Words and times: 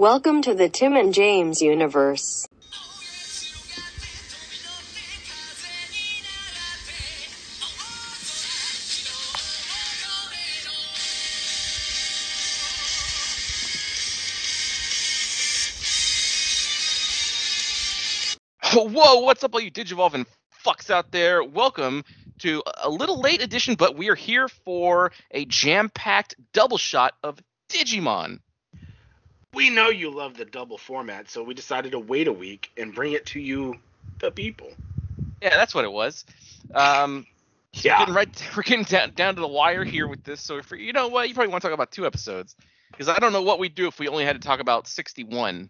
Welcome 0.00 0.40
to 0.42 0.54
the 0.54 0.68
Tim 0.70 0.96
and 0.96 1.12
James 1.12 1.60
universe. 1.60 2.46
Whoa, 18.72 19.20
what's 19.20 19.44
up, 19.44 19.52
all 19.52 19.60
you 19.60 19.70
Digivolve 19.70 20.14
and 20.14 20.24
fucks 20.64 20.88
out 20.88 21.10
there? 21.10 21.44
Welcome 21.44 22.04
to 22.38 22.62
a 22.82 22.88
little 22.88 23.20
late 23.20 23.42
edition, 23.42 23.74
but 23.74 23.98
we 23.98 24.08
are 24.08 24.14
here 24.14 24.48
for 24.48 25.12
a 25.30 25.44
jam-packed 25.44 26.36
double 26.54 26.78
shot 26.78 27.12
of 27.22 27.38
Digimon. 27.68 28.40
We 29.52 29.68
know 29.70 29.88
you 29.88 30.10
love 30.10 30.36
the 30.36 30.44
double 30.44 30.78
format, 30.78 31.28
so 31.28 31.42
we 31.42 31.54
decided 31.54 31.92
to 31.92 31.98
wait 31.98 32.28
a 32.28 32.32
week 32.32 32.70
and 32.76 32.94
bring 32.94 33.12
it 33.12 33.26
to 33.26 33.40
you, 33.40 33.76
the 34.20 34.30
people. 34.30 34.70
Yeah, 35.42 35.50
that's 35.56 35.74
what 35.74 35.84
it 35.84 35.92
was. 35.92 36.24
Um, 36.74 37.26
so 37.72 37.88
Yeah. 37.88 37.94
we're 38.00 38.06
getting 38.06 38.14
right, 38.14 38.48
we're 38.56 38.62
getting 38.62 38.84
down, 38.84 39.12
down 39.14 39.34
to 39.34 39.40
the 39.40 39.48
wire 39.48 39.84
here 39.84 40.06
with 40.06 40.22
this. 40.22 40.40
So, 40.40 40.62
for 40.62 40.76
you 40.76 40.92
know 40.92 41.08
what, 41.08 41.28
you 41.28 41.34
probably 41.34 41.50
want 41.50 41.62
to 41.62 41.68
talk 41.68 41.74
about 41.74 41.90
two 41.90 42.06
episodes 42.06 42.54
because 42.92 43.08
I 43.08 43.18
don't 43.18 43.32
know 43.32 43.42
what 43.42 43.58
we'd 43.58 43.74
do 43.74 43.86
if 43.88 43.98
we 43.98 44.08
only 44.08 44.24
had 44.24 44.40
to 44.40 44.46
talk 44.46 44.60
about 44.60 44.86
61. 44.86 45.68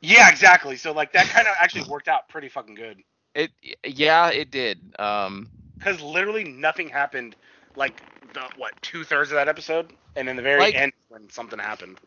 Yeah, 0.00 0.28
exactly. 0.30 0.76
So 0.76 0.92
like 0.92 1.12
that 1.12 1.26
kind 1.26 1.48
of 1.48 1.54
actually 1.58 1.88
worked 1.88 2.08
out 2.08 2.28
pretty 2.28 2.48
fucking 2.48 2.74
good. 2.74 3.02
It, 3.34 3.50
yeah, 3.84 4.28
it 4.30 4.50
did. 4.50 4.94
Um, 4.98 5.48
Because 5.76 6.00
literally 6.00 6.44
nothing 6.44 6.88
happened 6.88 7.36
like 7.74 8.00
the 8.34 8.42
what 8.56 8.80
two 8.82 9.02
thirds 9.04 9.30
of 9.30 9.36
that 9.36 9.48
episode, 9.48 9.92
and 10.16 10.28
in 10.28 10.36
the 10.36 10.42
very 10.42 10.60
Like- 10.60 10.74
end 10.74 10.92
when 11.08 11.28
something 11.30 11.58
happened. 11.58 11.98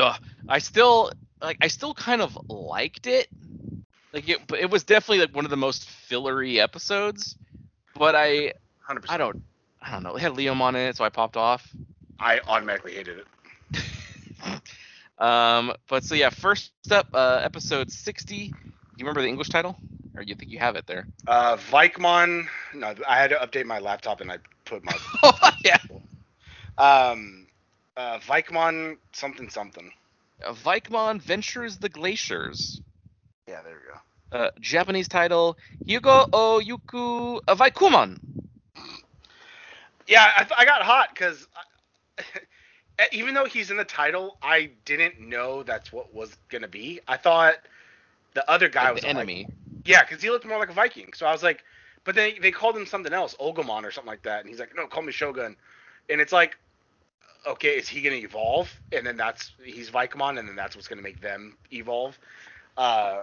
Ugh, 0.00 0.20
I 0.48 0.58
still 0.58 1.12
like 1.42 1.58
I 1.60 1.68
still 1.68 1.94
kind 1.94 2.22
of 2.22 2.38
liked 2.48 3.06
it. 3.06 3.28
Like 4.12 4.28
it, 4.28 4.46
but 4.46 4.60
it 4.60 4.70
was 4.70 4.84
definitely 4.84 5.20
like 5.20 5.34
one 5.34 5.44
of 5.44 5.50
the 5.50 5.56
most 5.56 5.88
fillery 5.88 6.60
episodes. 6.60 7.36
But 7.94 8.14
I 8.16 8.54
100%. 8.88 9.04
I 9.08 9.18
don't 9.18 9.42
I 9.82 9.90
don't 9.92 10.02
know. 10.02 10.16
It 10.16 10.22
had 10.22 10.32
Liam 10.32 10.60
on 10.60 10.76
it, 10.76 10.96
so 10.96 11.04
I 11.04 11.10
popped 11.10 11.36
off. 11.36 11.70
I 12.20 12.40
automatically 12.46 12.94
hated 12.94 13.18
it. 13.18 13.28
Um, 15.18 15.72
but 15.88 16.04
so 16.04 16.14
yeah, 16.14 16.30
first 16.30 16.72
up, 16.72 16.88
uh, 16.92 17.20
episode 17.22 17.70
sixty. 17.70 18.30
Do 18.32 18.52
you 18.84 18.84
remember 18.90 19.06
the 19.06 19.12
English 19.12 19.36
title, 19.36 19.76
or 20.16 20.22
you 20.22 20.34
think 20.34 20.50
you 20.50 20.58
have 20.58 20.76
it 20.76 20.86
there? 20.86 21.06
Uh, 21.26 21.56
Vikemon. 21.56 22.46
No, 22.74 22.94
I 23.06 23.16
had 23.16 23.30
to 23.30 23.36
update 23.36 23.66
my 23.66 23.78
laptop 23.78 24.20
and 24.20 24.32
I 24.32 24.38
put 24.64 24.84
my 24.84 24.96
oh 25.22 25.50
yeah, 25.64 25.78
um, 26.78 27.46
uh, 28.00 28.18
Vikemon 28.20 28.98
something 29.12 29.50
something. 29.50 29.92
uh, 30.44 30.52
Vikemon 30.52 31.20
Ventures 31.22 31.78
the 31.78 31.88
Glaciers. 31.88 32.80
Yeah, 33.48 33.62
there 33.62 33.74
we 33.74 33.92
go. 33.92 33.98
Uh, 34.32 34.50
Japanese 34.60 35.08
title 35.08 35.56
Yugo 35.86 36.26
o 36.32 36.60
Yuku 36.64 37.40
uh, 37.46 37.54
Vaikumon. 37.54 38.18
Yeah, 40.06 40.22
I, 40.36 40.46
I 40.58 40.64
got 40.64 40.82
hot 40.82 41.08
because 41.14 41.46
even 43.12 43.34
though 43.34 43.46
he's 43.46 43.70
in 43.70 43.76
the 43.76 43.84
title, 43.84 44.38
I 44.42 44.72
didn't 44.84 45.20
know 45.20 45.62
that's 45.62 45.92
what 45.92 46.12
was 46.14 46.36
gonna 46.48 46.68
be. 46.68 47.00
I 47.08 47.16
thought 47.16 47.54
the 48.34 48.48
other 48.50 48.68
guy 48.68 48.90
Like 48.90 48.92
was 48.92 49.04
the 49.04 49.12
Viking. 49.12 49.30
enemy. 49.30 49.46
Yeah, 49.84 50.02
because 50.02 50.22
he 50.22 50.30
looked 50.30 50.46
more 50.46 50.58
like 50.58 50.70
a 50.70 50.74
Viking. 50.74 51.12
So 51.14 51.26
I 51.26 51.32
was 51.32 51.42
like, 51.42 51.64
but 52.04 52.14
they 52.14 52.38
they 52.38 52.50
called 52.50 52.76
him 52.76 52.86
something 52.86 53.12
else, 53.12 53.34
Olgamon 53.40 53.84
or 53.84 53.90
something 53.90 54.10
like 54.10 54.22
that, 54.24 54.40
and 54.40 54.48
he's 54.48 54.60
like, 54.60 54.74
no, 54.76 54.86
call 54.86 55.02
me 55.02 55.12
Shogun. 55.12 55.56
And 56.10 56.20
it's 56.20 56.32
like, 56.32 56.58
okay, 57.46 57.70
is 57.70 57.88
he 57.88 58.00
gonna 58.00 58.16
evolve? 58.16 58.72
And 58.92 59.06
then 59.06 59.16
that's 59.16 59.52
he's 59.62 59.90
Vikemon, 59.90 60.38
and 60.38 60.48
then 60.48 60.56
that's 60.56 60.76
what's 60.76 60.88
gonna 60.88 61.02
make 61.02 61.20
them 61.20 61.56
evolve. 61.72 62.18
Uh, 62.76 63.22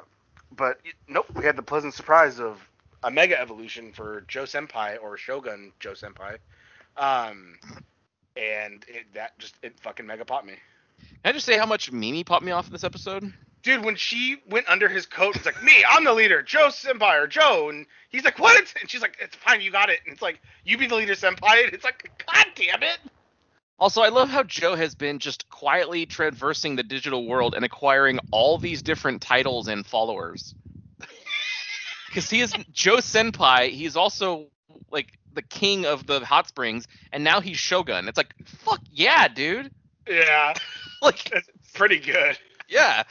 but 0.56 0.80
nope, 1.08 1.26
we 1.36 1.44
had 1.44 1.56
the 1.56 1.64
pleasant 1.64 1.94
surprise 1.94 2.40
of 2.40 2.62
a 3.04 3.12
mega 3.12 3.40
evolution 3.40 3.92
for 3.94 4.22
Joe 4.28 4.44
Senpai 4.44 5.02
or 5.02 5.18
Shogun 5.18 5.72
Joe 5.80 5.94
Senpai. 5.94 6.38
Um, 6.96 7.60
and 8.36 8.86
it, 8.88 9.06
that 9.14 9.38
just 9.40 9.56
it 9.62 9.80
fucking 9.80 10.06
mega 10.06 10.26
popped 10.26 10.46
me. 10.46 10.56
Can 11.00 11.10
I 11.26 11.32
just 11.32 11.46
say 11.46 11.58
how 11.58 11.66
much 11.66 11.92
Mimi 11.92 12.24
popped 12.24 12.44
me 12.44 12.52
off 12.52 12.68
in 12.68 12.74
this 12.74 12.84
episode? 12.84 13.34
Dude, 13.64 13.84
when 13.84 13.96
she 13.96 14.38
went 14.50 14.70
under 14.70 14.88
his 14.88 15.06
coat, 15.06 15.36
it's 15.36 15.46
like, 15.46 15.62
me, 15.62 15.84
I'm 15.88 16.04
the 16.04 16.14
leader, 16.14 16.42
Joe 16.42 16.68
Senpai 16.68 17.22
or 17.22 17.28
Joe, 17.28 17.70
and 17.70 17.86
he's 18.10 18.24
like, 18.24 18.40
what? 18.40 18.74
And 18.80 18.90
she's 18.90 19.02
like, 19.02 19.18
it's 19.20 19.36
fine, 19.36 19.62
you 19.62 19.72
got 19.72 19.90
it. 19.90 20.00
And 20.06 20.14
it's 20.14 20.22
like, 20.22 20.40
you 20.64 20.78
be 20.78 20.88
the 20.88 20.96
leader, 20.96 21.14
Senpai. 21.14 21.66
And 21.66 21.74
it's 21.74 21.84
like, 21.84 22.24
god 22.26 22.46
damn 22.56 22.84
it. 22.84 23.00
Also, 23.80 24.02
I 24.02 24.10
love 24.10 24.30
how 24.30 24.42
Joe 24.44 24.76
has 24.76 24.96
been 24.96 25.20
just 25.20 25.50
quietly 25.50 26.06
traversing 26.08 26.76
the 26.76 26.84
digital 26.84 27.28
world 27.28 27.54
and 27.54 27.64
acquiring 27.64 28.20
all 28.32 28.58
these 28.58 28.82
different 28.82 29.22
titles 29.22 29.68
and 29.68 29.86
followers. 29.86 30.56
Because 32.08 32.30
he 32.30 32.40
is 32.42 32.54
Joe 32.72 32.98
Senpai, 32.98 33.70
he's 33.70 33.96
also 33.98 34.48
like 34.90 35.20
the 35.34 35.42
king 35.42 35.86
of 35.86 36.08
the 36.08 36.26
hot 36.26 36.48
springs, 36.48 36.88
and 37.12 37.24
now 37.24 37.42
he's 37.42 37.58
Shogun. 37.58 38.08
It's 38.08 38.18
like, 38.18 38.34
fuck 38.46 38.80
yeah, 38.92 39.28
dude. 39.28 39.72
Yeah, 40.08 40.54
Like, 41.02 41.30
it's 41.32 41.50
pretty 41.74 42.00
good. 42.00 42.38
yeah. 42.70 43.04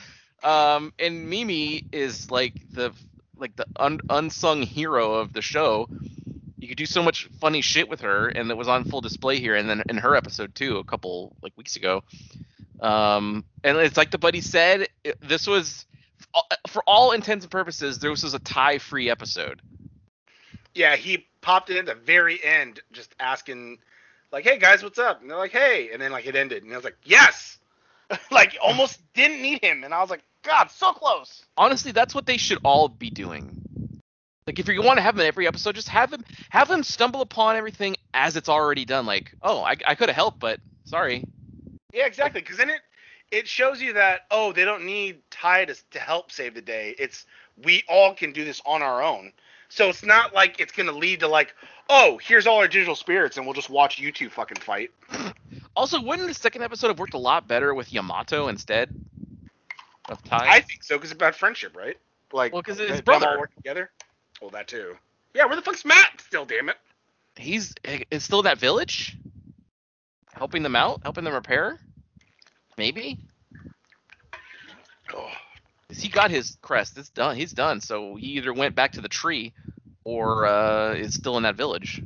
Um, 0.43 0.93
and 0.99 1.29
Mimi 1.29 1.85
is 1.93 2.31
like 2.31 2.55
the 2.73 2.93
like 3.37 3.55
the 3.57 3.67
un- 3.77 4.01
unsung 4.09 4.63
hero 4.63 5.15
of 5.15 5.33
the 5.35 5.43
show. 5.43 5.89
You 6.59 6.69
could 6.69 6.79
do 6.79 6.87
so 6.87 7.03
much 7.03 7.29
funny 7.41 7.61
shit 7.61 7.89
with 7.89 8.01
her, 8.01 8.29
and 8.29 8.51
it 8.51 8.57
was 8.57 8.69
on 8.69 8.85
full 8.85 9.01
display 9.01 9.39
here, 9.41 9.55
and 9.57 9.69
then 9.69 9.83
in 9.89 9.99
her 9.99 10.15
episode 10.17 10.55
too, 10.55 10.79
a 10.79 10.85
couple 10.85 11.37
like 11.43 11.53
weeks 11.57 11.77
ago. 11.77 12.03
Um, 12.81 13.45
and 13.65 13.77
it's 13.79 13.97
like 13.97 14.11
the 14.11 14.19
buddy 14.19 14.41
said, 14.41 14.89
it- 15.05 15.21
this 15.21 15.47
was 15.47 15.87
for 16.69 16.83
all 16.87 17.13
intents 17.13 17.45
and 17.45 17.51
purposes, 17.51 17.99
this 17.99 18.23
was 18.23 18.35
a 18.35 18.39
Tai-free 18.39 19.11
episode. 19.11 19.61
Yeah, 20.75 20.97
he 20.97 21.27
popped 21.41 21.71
in 21.71 21.79
at 21.79 21.87
the 21.87 21.95
very 21.95 22.43
end, 22.43 22.81
just 22.93 23.15
asking, 23.19 23.79
like, 24.33 24.45
hey 24.45 24.59
guys, 24.59 24.83
what's 24.83 24.99
up? 24.99 25.23
And 25.23 25.31
they're 25.31 25.39
like, 25.39 25.53
hey. 25.53 25.91
And 25.93 26.03
then, 26.03 26.13
like, 26.13 26.27
it 26.27 26.37
ended. 26.37 26.63
And 26.65 26.73
I 26.73 26.77
was 26.77 26.85
like, 26.85 26.99
yes. 27.05 27.59
like, 28.31 28.57
almost 28.63 29.01
didn't 29.15 29.41
need 29.41 29.63
him. 29.63 29.85
And 29.85 29.95
I 29.95 30.01
was 30.01 30.11
like, 30.11 30.23
God, 30.43 30.71
so 30.71 30.93
close. 30.93 31.45
Honestly, 31.57 31.93
that's 31.93 32.15
what 32.15 32.27
they 32.27 32.37
should 32.37 32.59
all 32.63 32.89
be 32.89 33.09
doing. 33.11 33.56
Like, 34.47 34.61
if 34.61 34.69
you 34.69 34.81
want 34.81 34.99
to 34.99 35.03
have 35.03 35.17
him 35.17 35.23
in 35.23 35.27
every 35.27 35.49
episode, 35.49 35.75
just 35.75 35.89
have 35.89 36.13
him 36.13 36.25
have 36.51 36.71
him 36.71 36.85
stumble 36.85 37.21
upon 37.21 37.57
everything 37.57 37.97
as 38.15 38.37
it's 38.37 38.49
already 38.49 38.85
done. 38.85 39.05
Like, 39.05 39.33
oh, 39.43 39.61
I, 39.63 39.75
I 39.85 39.97
could 39.97 40.09
have 40.09 40.15
helped, 40.15 40.39
but 40.39 40.61
sorry. 40.85 41.25
Yeah, 41.93 42.07
exactly. 42.07 42.43
Because 42.43 42.57
then 42.59 42.71
it 42.71 42.81
it 43.33 43.49
shows 43.49 43.81
you 43.83 43.95
that 43.95 44.21
oh, 44.31 44.53
they 44.53 44.65
don't 44.65 44.85
need 44.87 45.21
Tai 45.33 45.65
to 45.65 45.75
to 45.91 45.99
help 45.99 46.31
save 46.31 46.55
the 46.55 46.61
day. 46.63 46.95
It's 46.97 47.27
we 47.65 47.83
all 47.89 48.15
can 48.15 48.33
do 48.33 48.45
this 48.45 48.63
on 48.65 48.83
our 48.83 49.03
own. 49.03 49.33
So 49.69 49.89
it's 49.89 50.05
not 50.05 50.33
like 50.33 50.61
it's 50.61 50.71
gonna 50.73 50.93
lead 50.93 51.21
to 51.21 51.29
like 51.29 51.53
oh, 51.91 52.21
here's 52.23 52.47
all 52.47 52.59
our 52.59 52.69
digital 52.69 52.95
spirits 52.95 53.37
and 53.39 53.47
we'll 53.47 53.55
just 53.55 53.69
watch 53.71 53.99
you 53.99 54.13
two 54.13 54.31
fucking 54.31 54.59
fight. 54.59 54.91
Also, 55.75 56.01
wouldn't 56.01 56.27
the 56.27 56.33
second 56.33 56.63
episode 56.63 56.89
have 56.89 56.99
worked 56.99 57.13
a 57.13 57.19
lot 57.19 57.47
better 57.47 57.75
with 57.75 57.93
Yamato 57.93 58.49
instead 58.49 58.89
of 60.09 60.23
Tai? 60.25 60.47
I 60.49 60.61
think 60.63 60.83
so 60.83 60.97
because 60.97 61.11
it's 61.11 61.17
about 61.17 61.35
friendship, 61.35 61.77
right? 61.77 61.99
Like 62.33 62.55
Well, 62.55 62.63
'cause 62.63 62.79
them 62.79 62.89
his 62.89 63.01
all 63.01 63.03
brother. 63.03 63.39
working 63.39 63.57
together. 63.57 63.91
Well, 64.41 64.51
that 64.51 64.69
too. 64.69 64.97
Yeah, 65.35 65.47
where 65.47 65.57
the 65.57 65.63
fuck's 65.63 65.85
Matt? 65.85 66.21
Still, 66.21 66.45
damn 66.45 66.69
it. 66.69 66.77
He's 67.37 67.75
is 68.11 68.25
still 68.25 68.41
in 68.41 68.45
that 68.45 68.59
village, 68.59 69.17
helping 70.33 70.63
them 70.63 70.77
out, 70.77 71.01
helping 71.03 71.25
them 71.25 71.35
repair. 71.35 71.79
Maybe. 72.79 73.19
Oh, 75.15 75.31
he 75.91 76.09
got 76.09 76.31
his 76.31 76.57
crest. 76.63 76.97
It's 76.99 77.11
done. 77.11 77.37
He's 77.37 77.53
done. 77.53 77.81
So 77.81 78.17
he 78.17 78.27
either 78.29 78.53
went 78.53 78.75
back 78.75 78.93
to 78.93 79.01
the 79.01 79.09
tree, 79.09 79.53
or 80.05 80.47
uh, 80.47 80.95
is 80.95 81.15
still 81.15 81.37
in 81.37 81.43
that 81.45 81.57
village. 81.57 82.03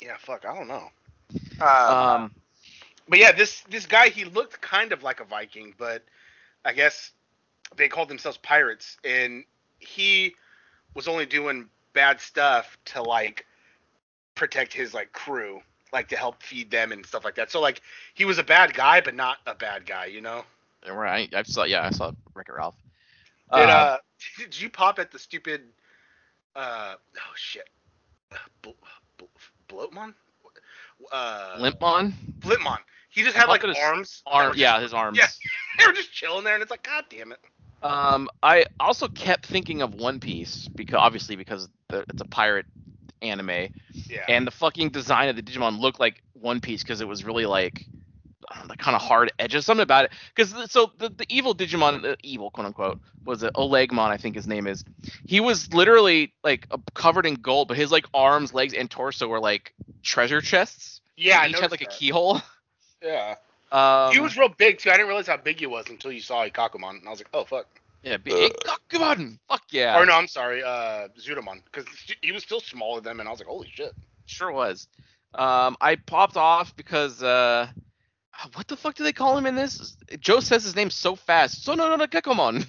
yeah, 0.00 0.16
fuck. 0.18 0.44
I 0.46 0.54
don't 0.54 0.68
know. 0.68 0.88
Uh, 1.60 2.16
Um, 2.16 2.34
But 3.08 3.18
yeah, 3.18 3.32
this 3.32 3.62
this 3.70 3.86
guy 3.86 4.08
he 4.10 4.24
looked 4.24 4.60
kind 4.60 4.92
of 4.92 5.02
like 5.02 5.20
a 5.20 5.24
Viking, 5.24 5.74
but 5.78 6.04
I 6.64 6.72
guess 6.72 7.12
they 7.76 7.88
called 7.88 8.08
themselves 8.08 8.38
pirates, 8.38 8.98
and 9.04 9.44
he 9.78 10.34
was 10.94 11.08
only 11.08 11.26
doing 11.26 11.68
bad 11.92 12.20
stuff 12.20 12.76
to 12.86 13.02
like 13.02 13.46
protect 14.34 14.72
his 14.72 14.94
like 14.94 15.12
crew, 15.12 15.60
like 15.92 16.08
to 16.08 16.16
help 16.16 16.42
feed 16.42 16.70
them 16.70 16.92
and 16.92 17.04
stuff 17.04 17.24
like 17.24 17.34
that. 17.36 17.50
So 17.50 17.60
like 17.60 17.82
he 18.14 18.24
was 18.24 18.38
a 18.38 18.44
bad 18.44 18.74
guy, 18.74 19.00
but 19.00 19.14
not 19.14 19.38
a 19.46 19.54
bad 19.54 19.86
guy, 19.86 20.06
you 20.06 20.20
know. 20.20 20.44
right. 20.90 21.32
I 21.34 21.42
saw. 21.42 21.64
Yeah, 21.64 21.86
I 21.86 21.90
saw 21.90 22.12
Wreck 22.34 22.48
It 22.48 22.52
Ralph. 22.52 22.76
Did 23.52 23.60
Uh, 23.68 23.72
uh 23.72 23.96
did 24.38 24.60
you 24.60 24.70
pop 24.70 24.98
at 24.98 25.10
the 25.10 25.18
stupid 25.18 25.62
uh 26.56 26.94
oh 27.16 27.32
shit 27.36 27.68
Bl- 28.62 28.70
Bl- 29.18 29.24
Bloatmon? 29.68 30.14
Uh 31.12 31.56
Limpmon. 31.58 32.12
Blipmon. 32.40 32.78
He 33.10 33.22
just 33.24 33.36
had 33.36 33.48
like 33.48 33.64
arms. 33.64 34.22
Arm. 34.26 34.52
Yeah, 34.56 34.80
his 34.80 34.94
arms. 34.94 35.18
Yeah. 35.20 35.26
they 35.78 35.86
were 35.86 35.92
just 35.92 36.12
chilling 36.12 36.44
there, 36.44 36.54
and 36.54 36.62
it's 36.62 36.70
like, 36.70 36.84
God 36.84 37.04
damn 37.10 37.32
it. 37.32 37.40
Um, 37.82 38.28
I 38.42 38.66
also 38.78 39.08
kept 39.08 39.46
thinking 39.46 39.82
of 39.82 39.94
One 39.94 40.20
Piece 40.20 40.68
because 40.68 40.96
obviously 40.98 41.36
because 41.36 41.68
the, 41.88 42.04
it's 42.08 42.20
a 42.20 42.26
pirate 42.26 42.66
anime, 43.22 43.68
Yeah. 44.08 44.24
and 44.28 44.46
the 44.46 44.50
fucking 44.50 44.90
design 44.90 45.28
of 45.28 45.36
the 45.36 45.42
Digimon 45.42 45.80
looked 45.80 46.00
like 46.00 46.22
One 46.34 46.60
Piece 46.60 46.82
because 46.82 47.00
it 47.00 47.08
was 47.08 47.24
really 47.24 47.46
like 47.46 47.86
I 48.50 48.74
kind 48.76 48.96
of 48.96 49.02
hard 49.02 49.32
edges, 49.38 49.64
something 49.64 49.82
about 49.82 50.06
it. 50.06 50.12
Because 50.34 50.70
so 50.70 50.92
the, 50.98 51.08
the 51.10 51.26
evil 51.28 51.54
Digimon, 51.54 52.02
the 52.02 52.16
evil 52.22 52.50
quote 52.50 52.66
unquote, 52.66 53.00
was 53.24 53.42
it 53.42 53.52
Olegmon? 53.54 54.10
I 54.10 54.16
think 54.16 54.34
his 54.34 54.46
name 54.46 54.66
is. 54.66 54.84
He 55.26 55.40
was 55.40 55.72
literally 55.72 56.32
like 56.42 56.66
uh, 56.70 56.78
covered 56.94 57.26
in 57.26 57.34
gold, 57.34 57.68
but 57.68 57.76
his 57.76 57.92
like 57.92 58.06
arms, 58.12 58.52
legs, 58.52 58.74
and 58.74 58.90
torso 58.90 59.28
were 59.28 59.40
like 59.40 59.72
treasure 60.02 60.40
chests. 60.40 61.00
Yeah, 61.16 61.46
each 61.46 61.58
had 61.58 61.70
like 61.70 61.82
a 61.82 61.86
keyhole. 61.86 62.40
Yeah. 63.02 63.36
Um, 63.72 64.12
he 64.12 64.20
was 64.20 64.36
real 64.36 64.48
big 64.48 64.78
too. 64.78 64.90
I 64.90 64.94
didn't 64.94 65.08
realize 65.08 65.26
how 65.26 65.36
big 65.36 65.60
he 65.60 65.66
was 65.66 65.88
until 65.88 66.12
you 66.12 66.20
saw 66.20 66.44
Ikkakumon, 66.46 66.98
and 66.98 67.06
I 67.06 67.10
was 67.10 67.20
like, 67.20 67.28
oh 67.32 67.44
fuck. 67.44 67.66
yeah, 68.02 68.16
big. 68.16 68.52
Come 68.88 69.02
on, 69.02 69.38
fuck 69.48 69.62
yeah. 69.70 69.98
Or 69.98 70.06
no, 70.06 70.14
I'm 70.14 70.26
sorry, 70.26 70.62
uh, 70.62 71.08
Zudomon, 71.18 71.62
because 71.64 71.86
he 72.20 72.32
was 72.32 72.42
still 72.42 72.60
smaller 72.60 73.00
than 73.00 73.12
him, 73.12 73.20
and 73.20 73.28
I 73.28 73.32
was 73.32 73.40
like, 73.40 73.48
holy 73.48 73.68
shit. 73.72 73.92
Sure 74.26 74.50
was. 74.50 74.88
Um, 75.34 75.76
I 75.80 75.96
popped 75.96 76.36
off 76.36 76.74
because 76.76 77.22
uh, 77.22 77.68
what 78.54 78.66
the 78.66 78.76
fuck 78.76 78.96
do 78.96 79.04
they 79.04 79.12
call 79.12 79.38
him 79.38 79.46
in 79.46 79.54
this? 79.54 79.96
Joe 80.18 80.40
says 80.40 80.64
his 80.64 80.74
name 80.74 80.90
so 80.90 81.14
fast. 81.14 81.64
So 81.64 81.74
no 81.74 81.88
no 81.88 81.96
no 81.96 82.06
Gekomon. 82.06 82.66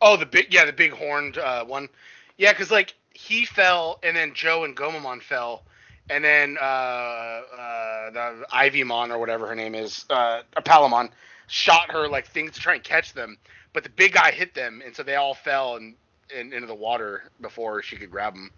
Oh, 0.00 0.16
the 0.16 0.26
big, 0.26 0.52
yeah, 0.52 0.64
the 0.64 0.72
big 0.72 0.92
horned 0.92 1.38
uh, 1.38 1.64
one. 1.64 1.88
Yeah, 2.36 2.52
because 2.52 2.70
like 2.70 2.94
he 3.14 3.44
fell, 3.44 3.98
and 4.02 4.16
then 4.16 4.34
Joe 4.34 4.64
and 4.64 4.76
Gomamon 4.76 5.22
fell, 5.22 5.64
and 6.10 6.24
then 6.24 6.56
uh, 6.60 6.64
uh, 6.64 8.10
the 8.10 8.46
Ivymon 8.52 9.10
or 9.10 9.18
whatever 9.18 9.46
her 9.46 9.54
name 9.54 9.74
is, 9.74 10.04
uh, 10.10 10.42
Palmon, 10.56 11.10
shot 11.46 11.90
her 11.90 12.08
like 12.08 12.26
things 12.26 12.52
to 12.52 12.60
try 12.60 12.74
and 12.74 12.84
catch 12.84 13.12
them, 13.12 13.38
but 13.72 13.82
the 13.82 13.90
big 13.90 14.12
guy 14.12 14.30
hit 14.30 14.54
them, 14.54 14.82
and 14.84 14.94
so 14.94 15.02
they 15.02 15.16
all 15.16 15.34
fell 15.34 15.76
and, 15.76 15.94
and 16.34 16.52
into 16.52 16.66
the 16.66 16.74
water 16.74 17.24
before 17.40 17.82
she 17.82 17.96
could 17.96 18.10
grab 18.10 18.34
them. 18.34 18.50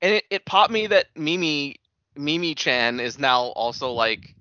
And 0.00 0.14
it, 0.14 0.24
it 0.30 0.44
popped 0.44 0.72
me 0.72 0.88
that 0.88 1.06
Mimi 1.16 1.76
Mimi 2.16 2.54
Chan 2.54 3.00
is 3.00 3.18
now 3.18 3.42
also 3.42 3.92
like 3.92 4.34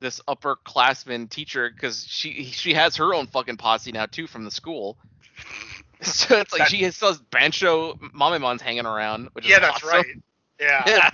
this 0.00 0.20
upperclassman 0.28 1.30
teacher 1.30 1.70
because 1.70 2.04
she 2.06 2.44
she 2.44 2.74
has 2.74 2.96
her 2.96 3.14
own 3.14 3.26
fucking 3.26 3.56
posse 3.56 3.92
now 3.92 4.06
too 4.06 4.26
from 4.26 4.44
the 4.44 4.50
school. 4.50 4.96
So 6.02 6.38
it's 6.38 6.52
like 6.52 6.60
That- 6.60 6.68
she 6.68 6.82
has 6.82 6.98
those 7.00 7.16
Bancho 7.18 7.94
Mamemon's 8.14 8.60
hanging 8.60 8.84
around, 8.84 9.30
which 9.32 9.46
is 9.46 9.50
Yeah, 9.50 9.60
that's 9.60 9.82
awesome. 9.82 9.88
right. 9.88 10.06
Yeah, 10.60 10.82
Yeah, 10.86 11.10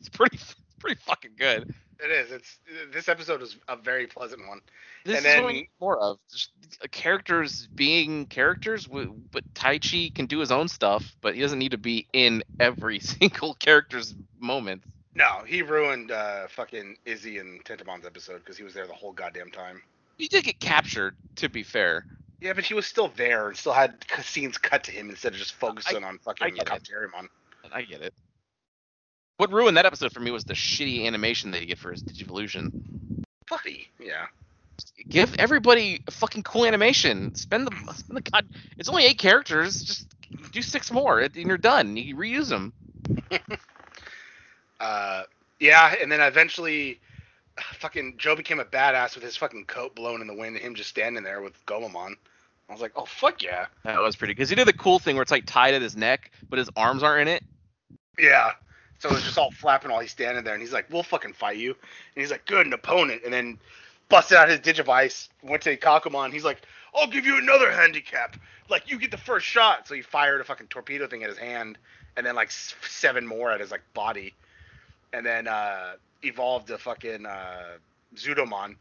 it's 0.00 0.08
pretty 0.08 0.36
it's 0.36 0.54
pretty 0.78 1.00
fucking 1.00 1.32
good. 1.38 1.74
it 2.00 2.10
is. 2.10 2.32
It's 2.32 2.58
this 2.92 3.08
episode 3.08 3.42
is 3.42 3.56
a 3.68 3.76
very 3.76 4.06
pleasant 4.06 4.46
one. 4.48 4.60
This 5.04 5.16
And 5.18 5.26
is 5.26 5.32
then- 5.32 5.42
what 5.44 5.52
we 5.52 5.58
need 5.60 5.68
more 5.80 5.98
of. 5.98 6.18
Just 6.30 6.50
uh, 6.82 6.86
characters 6.90 7.68
being 7.74 8.26
characters, 8.26 8.86
but 8.86 9.54
Taichi 9.54 10.14
can 10.14 10.26
do 10.26 10.38
his 10.38 10.52
own 10.52 10.68
stuff, 10.68 11.04
but 11.20 11.34
he 11.34 11.40
doesn't 11.40 11.58
need 11.58 11.72
to 11.72 11.78
be 11.78 12.06
in 12.12 12.42
every 12.60 12.98
single 13.00 13.54
character's 13.54 14.14
moment. 14.38 14.82
No, 15.14 15.42
he 15.46 15.60
ruined 15.62 16.10
uh, 16.10 16.46
fucking 16.48 16.96
Izzy 17.04 17.38
and 17.38 17.62
Tentomon's 17.64 18.06
episode 18.06 18.38
because 18.38 18.56
he 18.56 18.64
was 18.64 18.72
there 18.74 18.86
the 18.86 18.94
whole 18.94 19.12
goddamn 19.12 19.50
time. 19.50 19.82
He 20.16 20.26
did 20.28 20.44
get 20.44 20.58
captured, 20.58 21.16
to 21.36 21.48
be 21.50 21.62
fair. 21.62 22.06
Yeah, 22.40 22.54
but 22.54 22.64
he 22.64 22.72
was 22.74 22.86
still 22.86 23.12
there 23.16 23.48
and 23.48 23.56
still 23.56 23.72
had 23.74 23.94
scenes 24.22 24.56
cut 24.58 24.84
to 24.84 24.90
him 24.90 25.10
instead 25.10 25.32
of 25.32 25.38
just 25.38 25.52
focusing 25.54 26.02
on 26.02 26.18
fucking 26.18 26.54
get. 26.54 26.66
Katerimon. 26.66 27.28
I 27.72 27.82
get 27.82 28.00
it. 28.00 28.14
What 29.38 29.52
ruined 29.52 29.76
that 29.76 29.86
episode 29.86 30.12
for 30.12 30.20
me 30.20 30.30
was 30.30 30.44
the 30.44 30.54
shitty 30.54 31.06
animation 31.06 31.50
that 31.52 31.60
he 31.60 31.66
get 31.66 31.78
for 31.78 31.90
his 31.90 32.02
Digivolution. 32.02 33.24
Buddy, 33.48 33.88
yeah. 33.98 34.26
Give 35.08 35.34
everybody 35.38 36.02
a 36.06 36.10
fucking 36.10 36.42
cool 36.44 36.64
animation. 36.64 37.34
Spend 37.34 37.66
the 37.66 37.92
spend 37.94 38.16
the 38.16 38.30
god. 38.30 38.46
It's 38.78 38.88
only 38.88 39.04
eight 39.04 39.18
characters. 39.18 39.82
Just 39.82 40.06
do 40.52 40.62
six 40.62 40.90
more, 40.92 41.20
and 41.20 41.34
you're 41.34 41.58
done. 41.58 41.96
You 41.96 42.16
reuse 42.16 42.48
them. 42.48 42.72
Uh, 44.80 45.22
yeah, 45.60 45.94
and 46.00 46.10
then 46.10 46.20
eventually, 46.20 46.98
fucking 47.78 48.14
Joe 48.18 48.34
became 48.34 48.58
a 48.58 48.64
badass 48.64 49.14
with 49.14 49.22
his 49.22 49.36
fucking 49.36 49.66
coat 49.66 49.94
blown 49.94 50.20
in 50.20 50.26
the 50.26 50.34
wind 50.34 50.56
and 50.56 50.64
him 50.64 50.74
just 50.74 50.90
standing 50.90 51.22
there 51.22 51.40
with 51.40 51.54
Gomamon. 51.66 52.16
I 52.68 52.72
was 52.72 52.80
like, 52.80 52.92
oh 52.96 53.04
fuck 53.04 53.42
yeah, 53.42 53.66
That 53.84 54.00
was 54.00 54.16
pretty. 54.16 54.32
Because 54.32 54.48
he 54.48 54.56
did 54.56 54.66
the 54.66 54.72
cool 54.72 54.98
thing 54.98 55.14
where 55.14 55.22
it's 55.22 55.30
like 55.30 55.44
tied 55.46 55.74
at 55.74 55.82
his 55.82 55.96
neck, 55.96 56.30
but 56.48 56.58
his 56.58 56.68
arms 56.76 57.02
aren't 57.02 57.28
in 57.28 57.28
it. 57.28 57.44
yeah. 58.18 58.52
So 59.02 59.10
it's 59.16 59.24
just 59.24 59.36
all 59.36 59.50
flapping 59.50 59.90
while 59.90 59.98
he's 59.98 60.12
standing 60.12 60.44
there, 60.44 60.54
and 60.54 60.62
he's 60.62 60.72
like, 60.72 60.86
"We'll 60.88 61.02
fucking 61.02 61.32
fight 61.32 61.56
you." 61.56 61.70
And 61.70 62.22
he's 62.22 62.30
like, 62.30 62.46
"Good, 62.46 62.68
an 62.68 62.72
opponent." 62.72 63.22
And 63.24 63.34
then 63.34 63.58
busted 64.08 64.36
out 64.38 64.48
his 64.48 64.60
Digivice, 64.60 65.28
went 65.42 65.64
to 65.64 65.76
Kakumon. 65.76 66.32
He's 66.32 66.44
like, 66.44 66.62
"I'll 66.94 67.08
give 67.08 67.26
you 67.26 67.36
another 67.36 67.72
handicap. 67.72 68.36
Like 68.68 68.88
you 68.88 69.00
get 69.00 69.10
the 69.10 69.16
first 69.16 69.44
shot." 69.44 69.88
So 69.88 69.94
he 69.94 70.02
fired 70.02 70.40
a 70.40 70.44
fucking 70.44 70.68
torpedo 70.68 71.08
thing 71.08 71.24
at 71.24 71.30
his 71.30 71.38
hand, 71.38 71.78
and 72.16 72.24
then 72.24 72.36
like 72.36 72.52
seven 72.52 73.26
more 73.26 73.50
at 73.50 73.58
his 73.58 73.72
like 73.72 73.82
body, 73.92 74.34
and 75.12 75.26
then 75.26 75.48
uh, 75.48 75.94
evolved 76.22 76.70
a 76.70 76.78
fucking 76.78 77.26
uh, 77.26 77.78
Zudomon, 78.14 78.76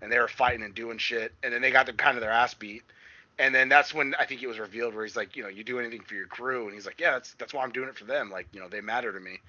and 0.00 0.10
they 0.10 0.18
were 0.18 0.28
fighting 0.28 0.62
and 0.62 0.74
doing 0.74 0.96
shit, 0.96 1.34
and 1.42 1.52
then 1.52 1.60
they 1.60 1.70
got 1.70 1.84
their 1.84 1.94
kind 1.94 2.16
of 2.16 2.22
their 2.22 2.32
ass 2.32 2.54
beat. 2.54 2.82
And 3.38 3.54
then 3.54 3.68
that's 3.68 3.92
when 3.92 4.14
I 4.18 4.24
think 4.24 4.42
it 4.42 4.46
was 4.46 4.58
revealed 4.58 4.94
where 4.94 5.04
he's 5.04 5.16
like, 5.16 5.36
you 5.36 5.42
know, 5.42 5.48
you 5.50 5.62
do 5.62 5.78
anything 5.78 6.00
for 6.00 6.14
your 6.14 6.26
crew, 6.26 6.64
and 6.64 6.72
he's 6.74 6.86
like, 6.86 6.98
yeah, 6.98 7.12
that's 7.12 7.34
that's 7.34 7.52
why 7.52 7.62
I'm 7.62 7.70
doing 7.70 7.88
it 7.88 7.96
for 7.96 8.04
them. 8.04 8.30
Like, 8.30 8.46
you 8.52 8.60
know, 8.60 8.68
they 8.68 8.80
matter 8.80 9.12
to 9.12 9.20
me. 9.20 9.40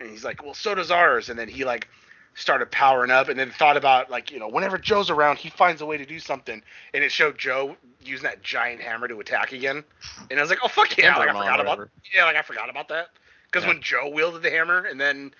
And 0.00 0.08
he's 0.10 0.24
like, 0.24 0.42
well, 0.42 0.54
so 0.54 0.74
does 0.74 0.90
ours. 0.90 1.28
And 1.28 1.38
then 1.38 1.48
he 1.48 1.64
like 1.64 1.88
started 2.34 2.70
powering 2.70 3.10
up, 3.10 3.28
and 3.28 3.38
then 3.38 3.50
thought 3.50 3.76
about 3.76 4.10
like, 4.10 4.30
you 4.30 4.38
know, 4.38 4.48
whenever 4.48 4.78
Joe's 4.78 5.10
around, 5.10 5.36
he 5.36 5.50
finds 5.50 5.82
a 5.82 5.86
way 5.86 5.98
to 5.98 6.06
do 6.06 6.18
something. 6.18 6.62
And 6.94 7.04
it 7.04 7.12
showed 7.12 7.36
Joe 7.36 7.76
using 8.02 8.24
that 8.24 8.42
giant 8.42 8.80
hammer 8.80 9.06
to 9.08 9.20
attack 9.20 9.52
again. 9.52 9.84
And 10.30 10.38
I 10.38 10.42
was 10.42 10.48
like, 10.48 10.60
oh 10.62 10.68
fuck 10.68 10.96
yeah, 10.96 11.16
like 11.16 11.28
I 11.28 11.32
forgot 11.32 11.60
about 11.60 11.90
yeah, 12.14 12.24
like 12.24 12.36
I 12.36 12.42
forgot 12.42 12.70
about 12.70 12.88
that. 12.88 13.08
Because 13.46 13.64
Yeah. 13.64 13.68
when 13.68 13.82
Joe 13.82 14.08
wielded 14.08 14.42
the 14.42 14.50
hammer, 14.50 14.84
and 14.84 15.00
then. 15.00 15.32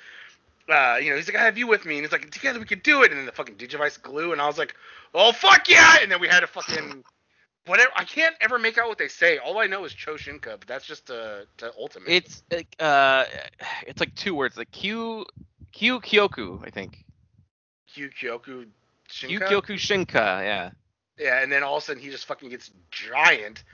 Uh, 0.68 0.98
you 1.00 1.10
know, 1.10 1.16
he's 1.16 1.28
like, 1.28 1.36
I 1.36 1.44
have 1.44 1.56
you 1.56 1.68
with 1.68 1.86
me, 1.86 1.94
and 1.94 2.04
he's 2.04 2.10
like, 2.10 2.28
together 2.32 2.58
we 2.58 2.64
could 2.64 2.82
do 2.82 3.04
it. 3.04 3.12
And 3.12 3.20
then 3.20 3.26
the 3.26 3.30
fucking 3.30 3.54
Digivice 3.54 4.02
glue, 4.02 4.32
and 4.32 4.42
I 4.42 4.48
was 4.48 4.58
like, 4.58 4.74
oh 5.14 5.30
fuck 5.30 5.68
yeah! 5.68 5.98
And 6.02 6.10
then 6.10 6.20
we 6.20 6.26
had 6.26 6.42
a 6.42 6.48
fucking 6.48 7.04
whatever. 7.66 7.90
I 7.94 8.04
can't 8.04 8.34
ever 8.40 8.58
make 8.58 8.78
out 8.78 8.88
what 8.88 8.98
they 8.98 9.08
say. 9.08 9.38
All 9.38 9.58
I 9.58 9.66
know 9.66 9.84
is 9.84 9.92
Choshinka, 9.92 10.58
but 10.58 10.66
that's 10.66 10.86
just 10.86 11.06
to 11.06 11.46
to 11.58 11.72
ultimate. 11.78 12.08
It's 12.08 12.42
like 12.50 12.74
uh, 12.78 13.24
it's 13.86 14.00
like 14.00 14.14
two 14.14 14.34
words, 14.34 14.56
like 14.56 14.70
Q 14.70 15.26
Q 15.72 16.00
Kyoku, 16.00 16.66
I 16.66 16.70
think. 16.70 17.04
Q 17.92 18.08
Kyoku 18.10 18.66
Q 19.08 19.38
Shinka. 19.38 19.48
Kyoku 19.48 19.74
Shinka, 19.74 20.42
yeah. 20.42 20.70
Yeah, 21.18 21.42
and 21.42 21.50
then 21.50 21.62
all 21.62 21.76
of 21.76 21.82
a 21.82 21.86
sudden 21.86 22.02
he 22.02 22.10
just 22.10 22.26
fucking 22.26 22.50
gets 22.50 22.70
giant, 22.90 23.64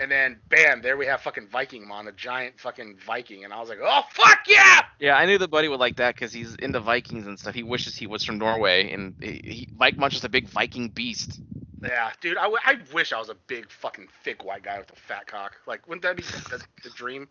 and 0.00 0.10
then 0.10 0.40
bam, 0.48 0.82
there 0.82 0.96
we 0.96 1.06
have 1.06 1.20
fucking 1.20 1.48
Viking 1.48 1.86
Mon, 1.86 2.08
a 2.08 2.12
giant 2.12 2.58
fucking 2.58 2.98
Viking, 3.06 3.44
and 3.44 3.52
I 3.52 3.60
was 3.60 3.68
like, 3.68 3.78
oh 3.80 4.02
fuck 4.10 4.40
yeah! 4.48 4.82
Yeah, 4.98 5.14
I 5.14 5.26
knew 5.26 5.38
the 5.38 5.46
buddy 5.46 5.68
would 5.68 5.78
like 5.78 5.96
that 5.96 6.14
because 6.14 6.32
he's 6.32 6.56
into 6.56 6.80
Vikings 6.80 7.26
and 7.26 7.38
stuff. 7.38 7.54
He 7.54 7.62
wishes 7.62 7.94
he 7.94 8.08
was 8.08 8.24
from 8.24 8.38
Norway, 8.38 8.90
and 8.92 9.14
he, 9.20 9.40
he 9.44 9.68
Vikemon 9.78 10.10
just 10.10 10.24
a 10.24 10.28
big 10.28 10.48
Viking 10.48 10.88
beast. 10.88 11.40
Yeah, 11.82 12.10
dude, 12.20 12.36
I, 12.36 12.42
w- 12.42 12.60
I 12.64 12.78
wish 12.92 13.12
I 13.12 13.18
was 13.18 13.28
a 13.28 13.36
big 13.46 13.70
fucking 13.70 14.08
thick 14.24 14.44
white 14.44 14.62
guy 14.62 14.78
with 14.78 14.90
a 14.90 14.96
fat 14.96 15.26
cock. 15.26 15.56
Like, 15.66 15.86
wouldn't 15.86 16.02
that 16.02 16.16
be 16.16 16.22
the, 16.22 16.62
the 16.82 16.90
dream? 16.90 17.28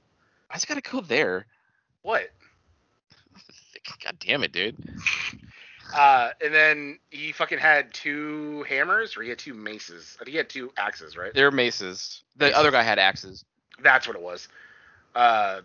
I 0.49 0.55
just 0.55 0.67
gotta 0.67 0.81
go 0.81 1.01
there. 1.01 1.45
What? 2.01 2.29
God 4.03 4.17
damn 4.19 4.43
it, 4.43 4.51
dude. 4.51 4.75
Uh, 5.95 6.31
and 6.43 6.53
then 6.53 6.99
he 7.11 7.31
fucking 7.31 7.59
had 7.59 7.93
two 7.93 8.65
hammers, 8.67 9.15
or 9.15 9.21
he 9.21 9.29
had 9.29 9.39
two 9.39 9.53
maces. 9.53 10.17
I 10.19 10.25
think 10.25 10.33
he 10.33 10.37
had 10.37 10.49
two 10.49 10.71
axes, 10.77 11.15
right? 11.15 11.33
They're 11.33 11.51
maces. 11.51 12.23
The 12.35 12.55
other 12.57 12.71
guy 12.71 12.83
had 12.83 12.99
axes. 12.99 13.45
That's 13.81 14.07
what 14.07 14.15
it 14.15 14.21
was. 14.21 14.49
Uh, 15.15 15.61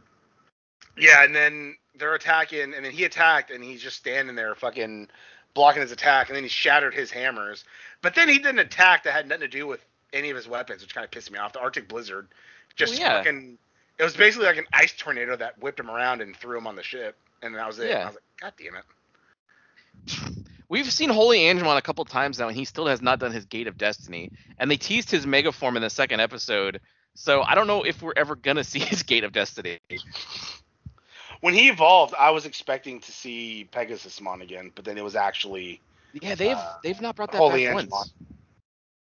yeah, 0.97 1.25
and 1.25 1.35
then 1.35 1.77
they're 1.99 2.15
attacking, 2.15 2.75
and 2.75 2.85
then 2.85 2.93
he 2.93 3.05
attacked, 3.05 3.51
and 3.51 3.65
he's 3.65 3.83
just 3.83 3.97
standing 3.97 4.37
there, 4.37 4.55
fucking 4.55 5.09
blocking 5.55 5.83
his 5.83 5.93
attack, 5.93 6.29
and 6.29 6.37
then 6.37 6.43
he 6.45 6.49
shattered 6.49 6.95
his 6.95 7.11
hammers. 7.11 7.65
But 8.03 8.15
then 8.15 8.29
he 8.29 8.39
did 8.39 8.49
an 8.49 8.59
attack 8.59 9.05
that 9.05 9.13
had 9.13 9.29
nothing 9.29 9.41
to 9.43 9.49
do 9.49 9.67
with 9.67 9.85
any 10.13 10.29
of 10.31 10.37
his 10.37 10.47
weapons, 10.49 10.83
which 10.83 10.95
kind 10.95 11.05
of 11.05 11.11
pissed 11.11 11.31
me 11.31 11.39
off. 11.39 11.53
The 11.53 11.61
Arctic 11.61 11.89
Blizzard, 11.89 12.29
just 12.77 12.95
Oh, 12.95 12.99
yeah. 12.99 13.19
fucking. 13.19 13.57
It 13.99 14.03
was 14.05 14.17
basically 14.17 14.47
like 14.47 14.57
an 14.57 14.67
ice 14.73 14.93
tornado 14.97 15.37
that 15.37 15.59
whipped 15.61 15.79
him 15.81 15.91
around 15.91 16.21
and 16.21 16.37
threw 16.37 16.59
him 16.59 16.67
on 16.67 16.75
the 16.77 16.83
ship, 16.83 17.17
and 17.43 17.55
that 17.55 17.67
was 17.67 17.79
it. 17.79 17.89
Yeah. 17.91 18.03
I 18.03 18.07
was 18.07 18.15
like, 18.15 18.23
God 18.41 18.53
damn 18.59 18.77
it. 18.77 18.85
We've 20.69 20.91
seen 20.91 21.11
Holy 21.11 21.41
Angemon 21.41 21.77
a 21.77 21.83
couple 21.83 22.05
times 22.07 22.39
now, 22.39 22.49
and 22.49 22.57
he 22.57 22.65
still 22.65 22.87
has 22.87 23.03
not 23.03 23.19
done 23.21 23.31
his 23.31 23.45
Gate 23.45 23.67
of 23.67 23.77
Destiny. 23.77 24.31
And 24.59 24.71
they 24.71 24.77
teased 24.79 25.11
his 25.11 25.27
Mega 25.27 25.53
Form 25.53 25.77
in 25.77 25.83
the 25.83 25.91
second 25.91 26.21
episode, 26.21 26.81
so 27.15 27.43
I 27.43 27.55
don't 27.55 27.67
know 27.67 27.83
if 27.83 28.01
we're 28.03 28.15
ever 28.17 28.35
gonna 28.35 28.65
see 28.65 28.79
his 28.81 29.03
Gate 29.03 29.23
of 29.25 29.33
Destiny. 29.33 29.79
When 31.41 31.55
he 31.55 31.69
evolved, 31.69 32.15
I 32.19 32.31
was 32.31 32.47
expecting 32.47 33.01
to 33.01 33.13
see 33.13 33.69
Pegasusmon 33.73 34.43
again, 34.43 34.73
but 34.75 34.85
then 34.85 34.97
it 34.97 35.05
was 35.05 35.15
actually 35.17 35.81
Yeah, 36.21 36.35
they've 36.35 36.59
Uh, 36.59 36.73
they've 36.83 37.00
not 37.00 37.16
brought 37.16 37.33
that 37.33 37.45
Holy 37.45 37.47
back 37.47 37.66
once. 37.69 38.14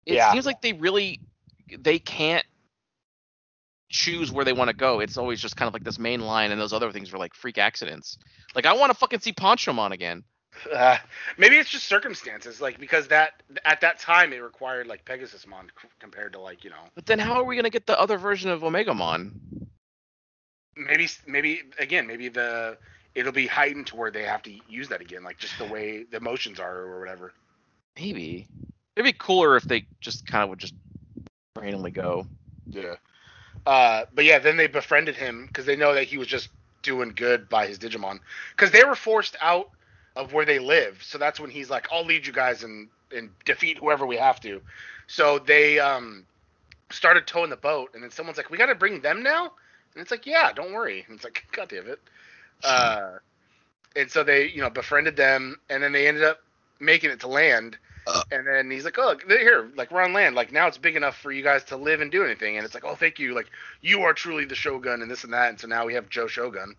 It 0.05 0.19
Yeah. 0.19 0.23
seems 0.23 0.45
like 0.45 0.61
they 0.61 0.73
really 0.73 1.19
they 1.79 1.99
can't 1.99 2.45
choose 3.89 4.31
where 4.31 4.45
they 4.45 4.53
want 4.53 4.69
to 4.69 4.75
go. 4.75 4.99
It's 4.99 5.17
always 5.17 5.41
just 5.41 5.55
kind 5.55 5.67
of 5.67 5.73
like 5.73 5.83
this 5.83 5.99
main 5.99 6.21
line, 6.21 6.51
and 6.51 6.59
those 6.59 6.73
other 6.73 6.91
things 6.91 7.11
were 7.11 7.19
like 7.19 7.33
freak 7.33 7.57
accidents. 7.57 8.17
Like 8.55 8.65
I 8.65 8.73
want 8.73 8.91
to 8.91 8.97
fucking 8.97 9.19
see 9.19 9.33
Ponchomon 9.33 9.91
again. 9.91 10.23
Uh, 10.73 10.97
maybe 11.37 11.57
it's 11.57 11.69
just 11.69 11.85
circumstances, 11.87 12.61
like 12.61 12.79
because 12.79 13.07
that 13.07 13.41
at 13.65 13.81
that 13.81 13.99
time 13.99 14.33
it 14.33 14.37
required 14.37 14.87
like 14.87 15.05
Pegasusmon 15.05 15.67
c- 15.81 15.87
compared 15.99 16.33
to 16.33 16.39
like 16.39 16.63
you 16.63 16.69
know 16.69 16.89
But 16.95 17.05
then 17.05 17.19
how 17.19 17.35
are 17.35 17.43
we 17.43 17.55
gonna 17.55 17.69
get 17.69 17.87
the 17.87 17.99
other 17.99 18.17
version 18.17 18.49
of 18.49 18.61
Omegamon? 18.61 19.69
maybe 20.75 21.07
maybe 21.27 21.61
again 21.79 22.07
maybe 22.07 22.29
the 22.29 22.77
it'll 23.15 23.31
be 23.31 23.47
heightened 23.47 23.87
to 23.87 23.95
where 23.95 24.11
they 24.11 24.23
have 24.23 24.43
to 24.43 24.51
use 24.69 24.89
that 24.89 25.01
again, 25.01 25.23
like 25.23 25.37
just 25.37 25.57
the 25.57 25.65
way 25.65 26.03
the 26.03 26.17
emotions 26.17 26.59
are 26.59 26.77
or 26.77 26.99
whatever. 26.99 27.33
Maybe 27.97 28.47
it'd 28.95 29.05
be 29.05 29.17
cooler 29.17 29.55
if 29.55 29.67
they 29.67 29.85
just 29.99 30.25
kind 30.25 30.43
of 30.43 30.49
would 30.49 30.59
just 30.59 30.73
randomly 31.55 31.91
go. 31.91 32.25
Yeah. 32.69 32.95
Uh, 33.65 34.03
but 34.13 34.25
yeah, 34.25 34.39
then 34.39 34.57
they 34.57 34.67
befriended 34.67 35.15
him 35.15 35.45
because 35.45 35.65
they 35.65 35.75
know 35.75 35.93
that 35.93 36.05
he 36.05 36.17
was 36.17 36.27
just 36.27 36.49
doing 36.81 37.13
good 37.15 37.47
by 37.49 37.67
his 37.67 37.77
Digimon. 37.77 38.19
Because 38.55 38.71
they 38.71 38.83
were 38.83 38.95
forced 38.95 39.35
out 39.41 39.69
of 40.15 40.33
where 40.33 40.45
they 40.45 40.59
live, 40.59 41.01
so 41.03 41.17
that's 41.17 41.39
when 41.39 41.49
he's 41.49 41.69
like, 41.69 41.87
"I'll 41.91 42.05
lead 42.05 42.25
you 42.25 42.33
guys 42.33 42.63
and 42.63 42.89
and 43.15 43.29
defeat 43.45 43.77
whoever 43.77 44.05
we 44.05 44.17
have 44.17 44.39
to." 44.41 44.61
So 45.07 45.39
they 45.39 45.79
um 45.79 46.25
started 46.89 47.27
towing 47.27 47.49
the 47.49 47.57
boat, 47.57 47.91
and 47.93 48.03
then 48.03 48.11
someone's 48.11 48.37
like, 48.37 48.49
"We 48.49 48.57
got 48.57 48.67
to 48.67 48.75
bring 48.75 49.01
them 49.01 49.23
now," 49.23 49.53
and 49.93 50.01
it's 50.01 50.11
like, 50.11 50.25
"Yeah, 50.25 50.51
don't 50.53 50.73
worry." 50.73 51.05
And 51.07 51.15
it's 51.15 51.23
like, 51.23 51.45
"God 51.51 51.69
damn 51.69 51.87
it." 51.87 51.99
Uh, 52.63 53.17
and 53.95 54.09
so 54.09 54.23
they, 54.23 54.49
you 54.49 54.61
know, 54.61 54.69
befriended 54.69 55.15
them, 55.15 55.57
and 55.69 55.83
then 55.83 55.91
they 55.91 56.07
ended 56.07 56.23
up 56.23 56.39
making 56.79 57.09
it 57.11 57.19
to 57.21 57.27
land. 57.27 57.77
And 58.31 58.47
then 58.47 58.71
he's 58.71 58.83
like, 58.83 58.97
"Oh, 58.97 59.05
look, 59.05 59.29
here, 59.29 59.71
like 59.75 59.91
we're 59.91 60.01
on 60.01 60.11
land. 60.11 60.35
Like 60.35 60.51
now 60.51 60.67
it's 60.67 60.77
big 60.77 60.95
enough 60.95 61.17
for 61.17 61.31
you 61.31 61.43
guys 61.43 61.63
to 61.65 61.77
live 61.77 62.01
and 62.01 62.11
do 62.11 62.23
anything." 62.25 62.57
And 62.57 62.65
it's 62.65 62.73
like, 62.73 62.83
"Oh, 62.83 62.95
thank 62.95 63.19
you. 63.19 63.35
Like 63.35 63.47
you 63.81 64.01
are 64.01 64.13
truly 64.13 64.45
the 64.45 64.55
Shogun 64.55 65.01
and 65.01 65.11
this 65.11 65.23
and 65.23 65.33
that." 65.33 65.49
And 65.49 65.59
so 65.59 65.67
now 65.67 65.85
we 65.85 65.93
have 65.93 66.09
Joe 66.09 66.27
Shogun. 66.27 66.75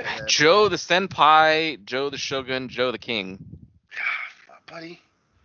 And- 0.00 0.26
Joe 0.26 0.68
the 0.68 0.76
senpai, 0.76 1.84
Joe 1.84 2.08
the 2.08 2.16
shogun, 2.16 2.68
Joe 2.68 2.92
the 2.92 2.98
king. 2.98 3.44
buddy, 4.66 5.00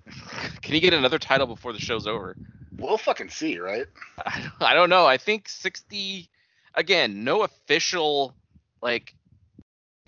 Can 0.62 0.74
he 0.74 0.80
get 0.80 0.94
another 0.94 1.20
title 1.20 1.48
before 1.48 1.74
the 1.74 1.80
show's 1.80 2.08
over? 2.08 2.36
we'll 2.78 2.98
fucking 2.98 3.30
see, 3.30 3.60
right? 3.60 3.86
I 4.60 4.74
don't 4.74 4.90
know. 4.90 5.06
I 5.06 5.18
think 5.18 5.48
60 5.48 6.30
again, 6.74 7.24
no 7.24 7.44
official 7.44 8.34
like 8.82 9.14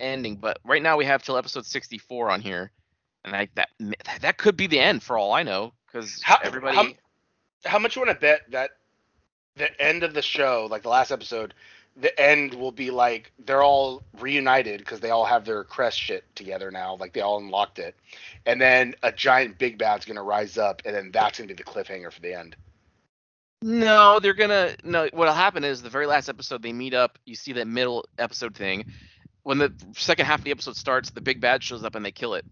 ending, 0.00 0.36
but 0.36 0.58
right 0.64 0.82
now 0.82 0.96
we 0.96 1.04
have 1.04 1.22
till 1.22 1.36
episode 1.36 1.66
64 1.66 2.30
on 2.30 2.40
here. 2.40 2.70
And 3.24 3.34
I 3.34 3.48
that 3.54 3.70
that 4.20 4.36
could 4.36 4.56
be 4.56 4.66
the 4.66 4.78
end 4.80 5.02
for 5.02 5.16
all 5.16 5.32
I 5.32 5.42
know 5.42 5.72
How- 6.22 6.38
everybody 6.42 6.76
how- 6.76 6.82
How 7.64 7.78
much 7.78 7.96
you 7.96 8.02
want 8.02 8.10
to 8.10 8.20
bet 8.20 8.50
that 8.50 8.72
the 9.56 9.80
end 9.80 10.02
of 10.02 10.12
the 10.12 10.20
show, 10.20 10.68
like 10.70 10.82
the 10.82 10.90
last 10.90 11.10
episode, 11.10 11.54
the 11.96 12.20
end 12.20 12.52
will 12.54 12.72
be 12.72 12.90
like 12.90 13.32
they're 13.38 13.62
all 13.62 14.02
reunited 14.18 14.80
because 14.80 15.00
they 15.00 15.10
all 15.10 15.24
have 15.24 15.44
their 15.46 15.64
crest 15.64 15.98
shit 15.98 16.24
together 16.34 16.70
now, 16.70 16.96
like 16.96 17.12
they 17.14 17.20
all 17.22 17.38
unlocked 17.38 17.78
it, 17.78 17.94
and 18.44 18.60
then 18.60 18.94
a 19.02 19.12
giant 19.12 19.56
big 19.58 19.78
bad's 19.78 20.04
gonna 20.04 20.22
rise 20.22 20.58
up, 20.58 20.82
and 20.84 20.94
then 20.94 21.10
that's 21.12 21.38
gonna 21.38 21.48
be 21.48 21.54
the 21.54 21.64
cliffhanger 21.64 22.12
for 22.12 22.20
the 22.20 22.34
end. 22.34 22.56
No, 23.66 24.20
they're 24.20 24.34
gonna 24.34 24.76
no. 24.84 25.08
What'll 25.14 25.32
happen 25.32 25.64
is 25.64 25.80
the 25.80 25.88
very 25.88 26.04
last 26.06 26.28
episode 26.28 26.60
they 26.62 26.74
meet 26.74 26.92
up. 26.92 27.18
You 27.24 27.34
see 27.34 27.54
that 27.54 27.66
middle 27.66 28.04
episode 28.18 28.54
thing. 28.54 28.84
When 29.42 29.56
the 29.56 29.72
second 29.96 30.26
half 30.26 30.40
of 30.40 30.44
the 30.44 30.50
episode 30.50 30.76
starts, 30.76 31.08
the 31.10 31.22
big 31.22 31.40
bad 31.40 31.62
shows 31.62 31.82
up 31.82 31.94
and 31.94 32.04
they 32.04 32.12
kill 32.12 32.34
it, 32.34 32.44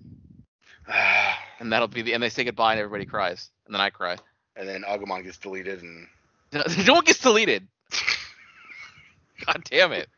and 1.61 1.71
that'll 1.71 1.89
be 1.89 2.01
the. 2.01 2.15
And 2.15 2.23
they 2.23 2.31
say 2.31 2.45
goodbye 2.45 2.73
and 2.73 2.81
everybody 2.81 3.05
cries, 3.05 3.51
and 3.67 3.75
then 3.75 3.83
I 3.83 3.91
cry. 3.91 4.17
and 4.57 4.67
then 4.67 4.85
Agumon 4.89 5.23
gets 5.23 5.37
deleted, 5.37 5.83
and 5.83 6.07
No 6.87 6.95
one 6.95 7.05
gets 7.05 7.19
deleted. 7.19 7.69
God 9.47 9.63
damn 9.71 9.93
it. 9.93 10.09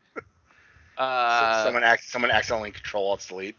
Uh, 0.97 1.65
someone 1.65 1.83
ac- 1.83 2.03
someone 2.05 2.31
accidentally 2.31 2.71
control 2.71 3.09
alt 3.09 3.25
delete. 3.27 3.57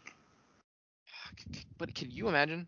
but 1.77 1.93
can 1.93 2.09
you 2.09 2.29
imagine? 2.29 2.65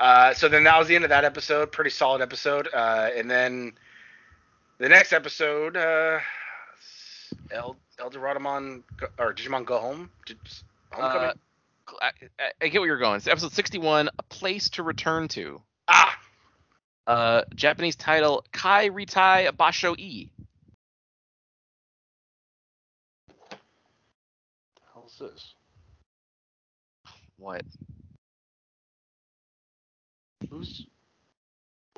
Uh, 0.00 0.32
so 0.34 0.48
then 0.48 0.64
that 0.64 0.78
was 0.78 0.88
the 0.88 0.94
end 0.94 1.04
of 1.04 1.10
that 1.10 1.24
episode. 1.24 1.70
Pretty 1.70 1.90
solid 1.90 2.22
episode. 2.22 2.68
Uh, 2.72 3.10
and 3.14 3.30
then 3.30 3.72
the 4.78 4.88
next 4.88 5.12
episode, 5.12 5.76
uh, 5.76 6.18
El 7.50 7.76
Eldoradamon 7.98 8.82
go- 8.96 9.08
or 9.18 9.34
Digimon 9.34 9.64
Go 9.66 9.78
Home. 9.78 10.10
Did, 10.24 10.38
Homecoming. 10.90 11.28
Uh, 11.28 11.32
I, 12.00 12.10
I- 12.38 12.52
I 12.62 12.68
get 12.68 12.78
where 12.80 12.86
you're 12.88 12.98
going. 12.98 13.16
It's 13.16 13.26
episode 13.28 13.52
61, 13.52 14.08
a 14.18 14.22
place 14.24 14.70
to 14.70 14.82
return 14.82 15.28
to. 15.28 15.60
ah, 15.88 16.18
Uh, 17.06 17.42
Japanese 17.54 17.96
title 17.96 18.44
Kaeritai 18.52 19.50
Basho 19.52 19.98
E. 19.98 20.30
hell's 24.94 25.18
this? 25.18 25.54
What? 27.36 27.62
Who's? 30.50 30.86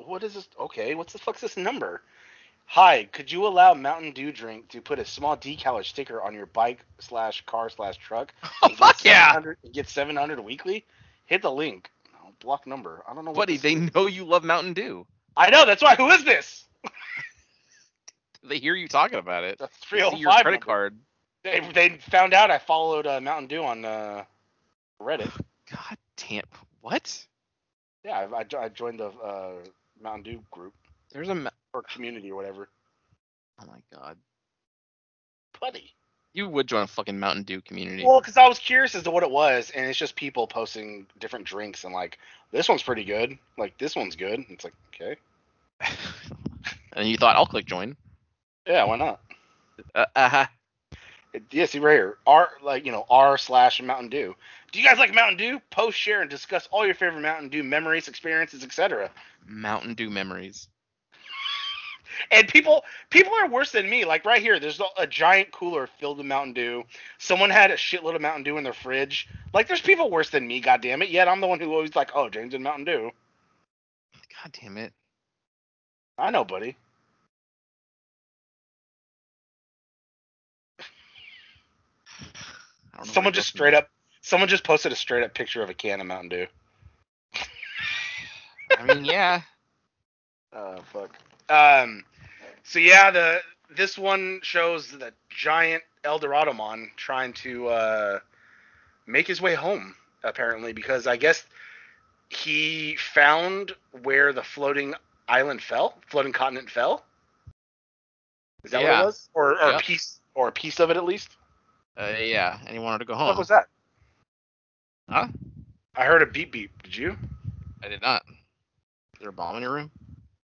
What 0.05 0.23
is 0.23 0.33
this? 0.35 0.47
Okay, 0.59 0.95
what's 0.95 1.13
the 1.13 1.19
fuck's 1.19 1.41
this 1.41 1.57
number? 1.57 2.01
Hi, 2.65 3.05
could 3.11 3.31
you 3.31 3.45
allow 3.45 3.73
Mountain 3.73 4.13
Dew 4.13 4.31
drink 4.31 4.69
to 4.69 4.81
put 4.81 4.99
a 4.99 5.05
small 5.05 5.35
decal 5.37 5.73
or 5.73 5.83
sticker 5.83 6.21
on 6.21 6.33
your 6.33 6.45
bike 6.47 6.85
slash 6.99 7.43
car 7.45 7.69
slash 7.69 7.97
truck? 7.97 8.33
Oh, 8.63 8.69
fuck 8.69 9.03
yeah! 9.03 9.33
700 9.33 9.57
get 9.73 9.89
700 9.89 10.39
weekly. 10.39 10.85
Hit 11.25 11.41
the 11.41 11.51
link. 11.51 11.91
Oh, 12.15 12.29
block 12.39 12.65
number. 12.67 13.03
I 13.07 13.13
don't 13.13 13.25
know. 13.25 13.31
What 13.31 13.49
Buddy, 13.49 13.57
they 13.57 13.73
is. 13.73 13.93
know 13.93 14.07
you 14.07 14.25
love 14.25 14.43
Mountain 14.43 14.73
Dew. 14.73 15.05
I 15.35 15.49
know. 15.49 15.65
That's 15.65 15.81
why. 15.83 15.95
Who 15.95 16.09
is 16.11 16.23
this? 16.23 16.65
They 18.43 18.59
hear 18.59 18.75
you 18.75 18.87
talking 18.89 19.19
about 19.19 19.45
it. 19.45 19.57
That's 19.57 19.75
305. 19.77 20.19
your 20.19 20.31
credit 20.31 20.51
number. 20.51 20.65
card. 20.65 20.99
They, 21.43 21.61
they 21.73 21.89
found 22.09 22.33
out 22.33 22.51
I 22.51 22.57
followed 22.59 23.07
uh, 23.07 23.21
Mountain 23.21 23.47
Dew 23.47 23.63
on 23.63 23.85
uh, 23.85 24.25
Reddit. 25.01 25.31
God 25.71 25.97
damn. 26.17 26.43
What? 26.81 27.25
Yeah, 28.03 28.27
I, 28.31 28.39
I, 28.39 28.63
I 28.65 28.69
joined 28.69 28.99
the 28.99 29.07
uh, 29.07 29.53
Mountain 30.01 30.23
Dew 30.23 30.43
group 30.51 30.73
There's 31.11 31.29
a. 31.29 31.51
or 31.73 31.83
community 31.83 32.31
or 32.31 32.35
whatever. 32.35 32.69
Oh 33.61 33.65
my 33.65 33.79
god. 33.93 34.17
Buddy. 35.59 35.91
You 36.33 36.49
would 36.49 36.67
join 36.67 36.83
a 36.83 36.87
fucking 36.87 37.19
Mountain 37.19 37.43
Dew 37.43 37.61
community. 37.61 38.03
Well, 38.03 38.19
because 38.19 38.37
I 38.37 38.47
was 38.47 38.57
curious 38.57 38.95
as 38.95 39.03
to 39.03 39.11
what 39.11 39.23
it 39.23 39.29
was, 39.29 39.71
and 39.75 39.85
it's 39.85 39.99
just 39.99 40.15
people 40.15 40.47
posting 40.47 41.05
different 41.19 41.45
drinks 41.45 41.83
and 41.83 41.93
like 41.93 42.17
this 42.51 42.67
one's 42.67 42.81
pretty 42.81 43.03
good, 43.03 43.37
like 43.57 43.77
this 43.77 43.95
one's 43.95 44.15
good. 44.15 44.43
It's 44.49 44.63
like 44.63 44.73
okay, 44.95 45.15
and 46.93 47.07
you 47.07 47.17
thought 47.17 47.35
I'll 47.35 47.45
click 47.45 47.67
join. 47.67 47.95
yeah, 48.67 48.83
why 48.83 48.97
not? 48.97 49.21
Uh, 49.93 50.05
uh 50.15 50.45
Yeah, 51.51 51.63
right 51.63 51.93
here, 51.93 52.17
R 52.27 52.49
like 52.61 52.85
you 52.85 52.91
know 52.91 53.05
R 53.09 53.37
slash 53.37 53.81
Mountain 53.81 54.09
Dew. 54.09 54.35
Do 54.71 54.79
you 54.79 54.85
guys 54.85 54.99
like 54.99 55.13
Mountain 55.13 55.37
Dew? 55.37 55.61
Post, 55.71 55.97
share, 55.97 56.21
and 56.21 56.29
discuss 56.29 56.67
all 56.71 56.85
your 56.85 56.95
favorite 56.95 57.21
Mountain 57.21 57.49
Dew 57.49 57.63
memories, 57.63 58.07
experiences, 58.07 58.63
etc. 58.63 59.09
Mountain 59.47 59.95
Dew 59.95 60.09
memories. 60.09 60.67
And 62.31 62.47
people 62.47 62.83
people 63.09 63.33
are 63.33 63.49
worse 63.49 63.71
than 63.71 63.89
me. 63.89 64.05
Like 64.05 64.25
right 64.25 64.41
here, 64.41 64.59
there's 64.59 64.79
a, 64.79 64.85
a 64.99 65.07
giant 65.07 65.51
cooler 65.51 65.87
filled 65.87 66.19
with 66.19 66.27
Mountain 66.27 66.53
Dew. 66.53 66.83
Someone 67.17 67.49
had 67.49 67.71
a 67.71 67.75
shitload 67.75 68.15
of 68.15 68.21
Mountain 68.21 68.43
Dew 68.43 68.57
in 68.57 68.63
their 68.63 68.73
fridge. 68.73 69.27
Like 69.53 69.67
there's 69.67 69.81
people 69.81 70.11
worse 70.11 70.29
than 70.29 70.47
me, 70.47 70.59
God 70.59 70.81
damn 70.81 71.01
it. 71.01 71.09
Yet 71.09 71.27
I'm 71.27 71.41
the 71.41 71.47
one 71.47 71.59
who 71.59 71.73
always 71.73 71.95
like, 71.95 72.11
oh, 72.15 72.29
James 72.29 72.53
and 72.53 72.63
Mountain 72.63 72.85
Dew. 72.85 73.11
God 74.43 74.51
damn 74.61 74.77
it. 74.77 74.93
I 76.19 76.31
know, 76.31 76.45
buddy. 76.45 76.77
I 82.19 82.23
don't 82.23 82.33
know 82.35 82.82
Someone 83.01 83.33
where 83.33 83.33
just 83.33 83.51
to 83.51 83.57
go 83.57 83.57
straight 83.57 83.73
up 83.73 83.89
someone 84.21 84.49
just 84.49 84.63
posted 84.63 84.91
a 84.91 84.95
straight 84.95 85.23
up 85.23 85.33
picture 85.33 85.61
of 85.61 85.69
a 85.69 85.73
can 85.73 85.99
of 86.01 86.07
Mountain 86.07 86.29
Dew. 86.29 86.47
I 88.77 88.83
mean, 88.83 89.05
yeah. 89.05 89.41
Oh 90.55 90.77
fuck. 90.91 91.17
Um 91.49 92.03
so 92.63 92.79
yeah, 92.79 93.09
the 93.11 93.41
this 93.75 93.97
one 93.97 94.39
shows 94.43 94.91
the 94.91 95.11
giant 95.29 95.83
Eldoradomon 96.03 96.87
trying 96.95 97.33
to 97.33 97.67
uh 97.69 98.19
make 99.07 99.27
his 99.27 99.41
way 99.41 99.55
home, 99.55 99.95
apparently, 100.23 100.73
because 100.73 101.07
I 101.07 101.17
guess 101.17 101.45
he 102.29 102.95
found 102.97 103.73
where 104.03 104.31
the 104.31 104.43
floating 104.43 104.93
island 105.27 105.61
fell, 105.61 105.97
floating 106.07 106.33
continent 106.33 106.69
fell. 106.69 107.03
Is 108.63 108.71
that 108.71 108.81
what 108.81 108.91
it 108.91 109.05
was? 109.05 109.29
Or 109.33 109.53
or 109.61 109.71
Yep. 109.71 109.79
a 109.81 109.83
piece 109.83 110.19
or 110.35 110.47
a 110.49 110.51
piece 110.51 110.79
of 110.79 110.89
it 110.91 110.97
at 110.97 111.03
least? 111.03 111.29
Uh, 111.97 112.13
yeah. 112.19 112.57
And 112.65 112.71
he 112.71 112.79
wanted 112.79 112.99
to 112.99 113.05
go 113.05 113.15
home. 113.15 113.27
What 113.27 113.37
was 113.37 113.49
that? 113.49 113.67
Huh? 115.09 115.27
I 115.95 116.05
heard 116.05 116.21
a 116.21 116.25
beep 116.25 116.51
beep. 116.51 116.71
Did 116.83 116.95
you? 116.95 117.15
I 117.83 117.87
did 117.87 118.01
not. 118.01 118.23
Is 118.27 119.19
there 119.19 119.29
a 119.29 119.33
bomb 119.33 119.55
in 119.57 119.61
your 119.61 119.73
room? 119.73 119.91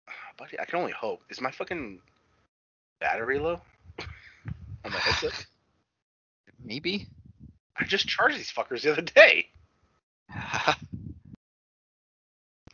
Buddy, 0.38 0.58
I 0.58 0.64
can 0.64 0.78
only 0.78 0.92
hope. 0.92 1.22
Is 1.28 1.40
my 1.40 1.50
fucking 1.50 2.00
battery 3.00 3.38
low 3.38 3.60
on 4.84 4.92
my 4.92 4.98
headset? 4.98 5.46
Maybe. 6.64 7.06
I 7.78 7.84
just 7.84 8.08
charged 8.08 8.38
these 8.38 8.50
fuckers 8.50 8.82
the 8.82 8.92
other 8.92 9.02
day. 9.02 9.48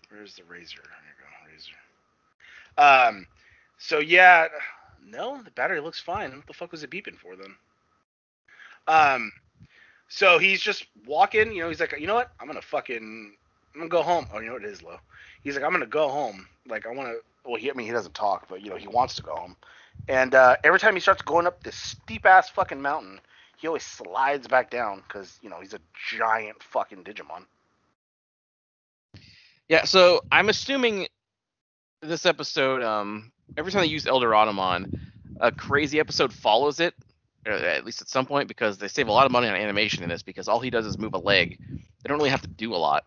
Where's 0.09 0.37
the 0.37 0.45
razor? 0.45 0.83
There 0.83 0.95
you 1.09 1.16
go, 1.19 1.26
razor. 1.50 1.73
Um, 2.78 3.26
so 3.78 3.99
yeah, 3.99 4.47
no, 5.04 5.42
the 5.42 5.50
battery 5.50 5.81
looks 5.81 6.00
fine. 6.00 6.31
What 6.37 6.47
the 6.47 6.52
fuck 6.52 6.71
was 6.71 6.85
it 6.85 6.90
beeping 6.90 7.16
for 7.16 7.35
then? 7.35 7.57
Um, 8.86 9.32
so 10.08 10.38
he's 10.38 10.60
just 10.60 10.86
walking. 11.06 11.52
You 11.52 11.62
know, 11.62 11.68
he's 11.68 11.80
like, 11.80 11.94
you 11.98 12.06
know 12.06 12.14
what? 12.14 12.32
I'm 12.40 12.46
gonna 12.46 12.62
fucking, 12.62 13.34
I'm 13.74 13.80
gonna 13.80 13.88
go 13.88 14.02
home. 14.02 14.26
Oh, 14.32 14.40
you 14.40 14.46
know 14.46 14.54
what? 14.54 14.64
It 14.64 14.70
is 14.70 14.82
low. 14.82 14.98
He's 15.42 15.54
like, 15.54 15.64
I'm 15.64 15.72
gonna 15.72 15.86
go 15.86 16.08
home. 16.08 16.46
Like, 16.66 16.86
I 16.86 16.90
want 16.90 17.08
to. 17.08 17.18
Well, 17.48 17.56
he, 17.56 17.70
I 17.70 17.74
mean, 17.74 17.86
he 17.86 17.92
doesn't 17.92 18.14
talk, 18.14 18.46
but 18.48 18.62
you 18.62 18.70
know, 18.70 18.76
he 18.76 18.86
wants 18.86 19.16
to 19.16 19.22
go 19.22 19.34
home. 19.34 19.56
And 20.08 20.34
uh, 20.34 20.56
every 20.64 20.78
time 20.78 20.94
he 20.94 21.00
starts 21.00 21.22
going 21.22 21.46
up 21.46 21.62
this 21.62 21.76
steep 21.76 22.26
ass 22.26 22.50
fucking 22.50 22.80
mountain, 22.80 23.20
he 23.56 23.66
always 23.66 23.84
slides 23.84 24.48
back 24.48 24.70
down 24.70 25.02
because 25.06 25.38
you 25.42 25.50
know 25.50 25.60
he's 25.60 25.74
a 25.74 25.80
giant 26.10 26.62
fucking 26.62 27.04
Digimon. 27.04 27.44
Yeah, 29.68 29.84
so 29.84 30.20
I'm 30.30 30.48
assuming 30.48 31.06
this 32.02 32.26
episode, 32.26 32.82
um, 32.82 33.32
every 33.56 33.72
time 33.72 33.82
they 33.82 33.88
use 33.88 34.04
Eldoradamon, 34.04 34.98
a 35.40 35.52
crazy 35.52 36.00
episode 36.00 36.32
follows 36.32 36.80
it, 36.80 36.94
at 37.46 37.84
least 37.84 38.02
at 38.02 38.08
some 38.08 38.26
point, 38.26 38.49
because 38.49 38.78
they 38.78 38.88
save 38.88 39.08
a 39.08 39.12
lot 39.12 39.26
of 39.26 39.32
money 39.32 39.49
on 39.49 39.54
animation 39.54 40.02
in 40.02 40.08
this, 40.08 40.22
because 40.22 40.49
all 40.49 40.61
he 40.61 40.70
does 40.70 40.87
is 40.87 40.99
move 40.99 41.14
a 41.14 41.18
leg. 41.18 41.58
They 41.68 42.08
don't 42.08 42.18
really 42.18 42.30
have 42.30 42.42
to 42.42 42.49
do 42.49 42.75
a 42.75 42.76
lot. 42.76 43.04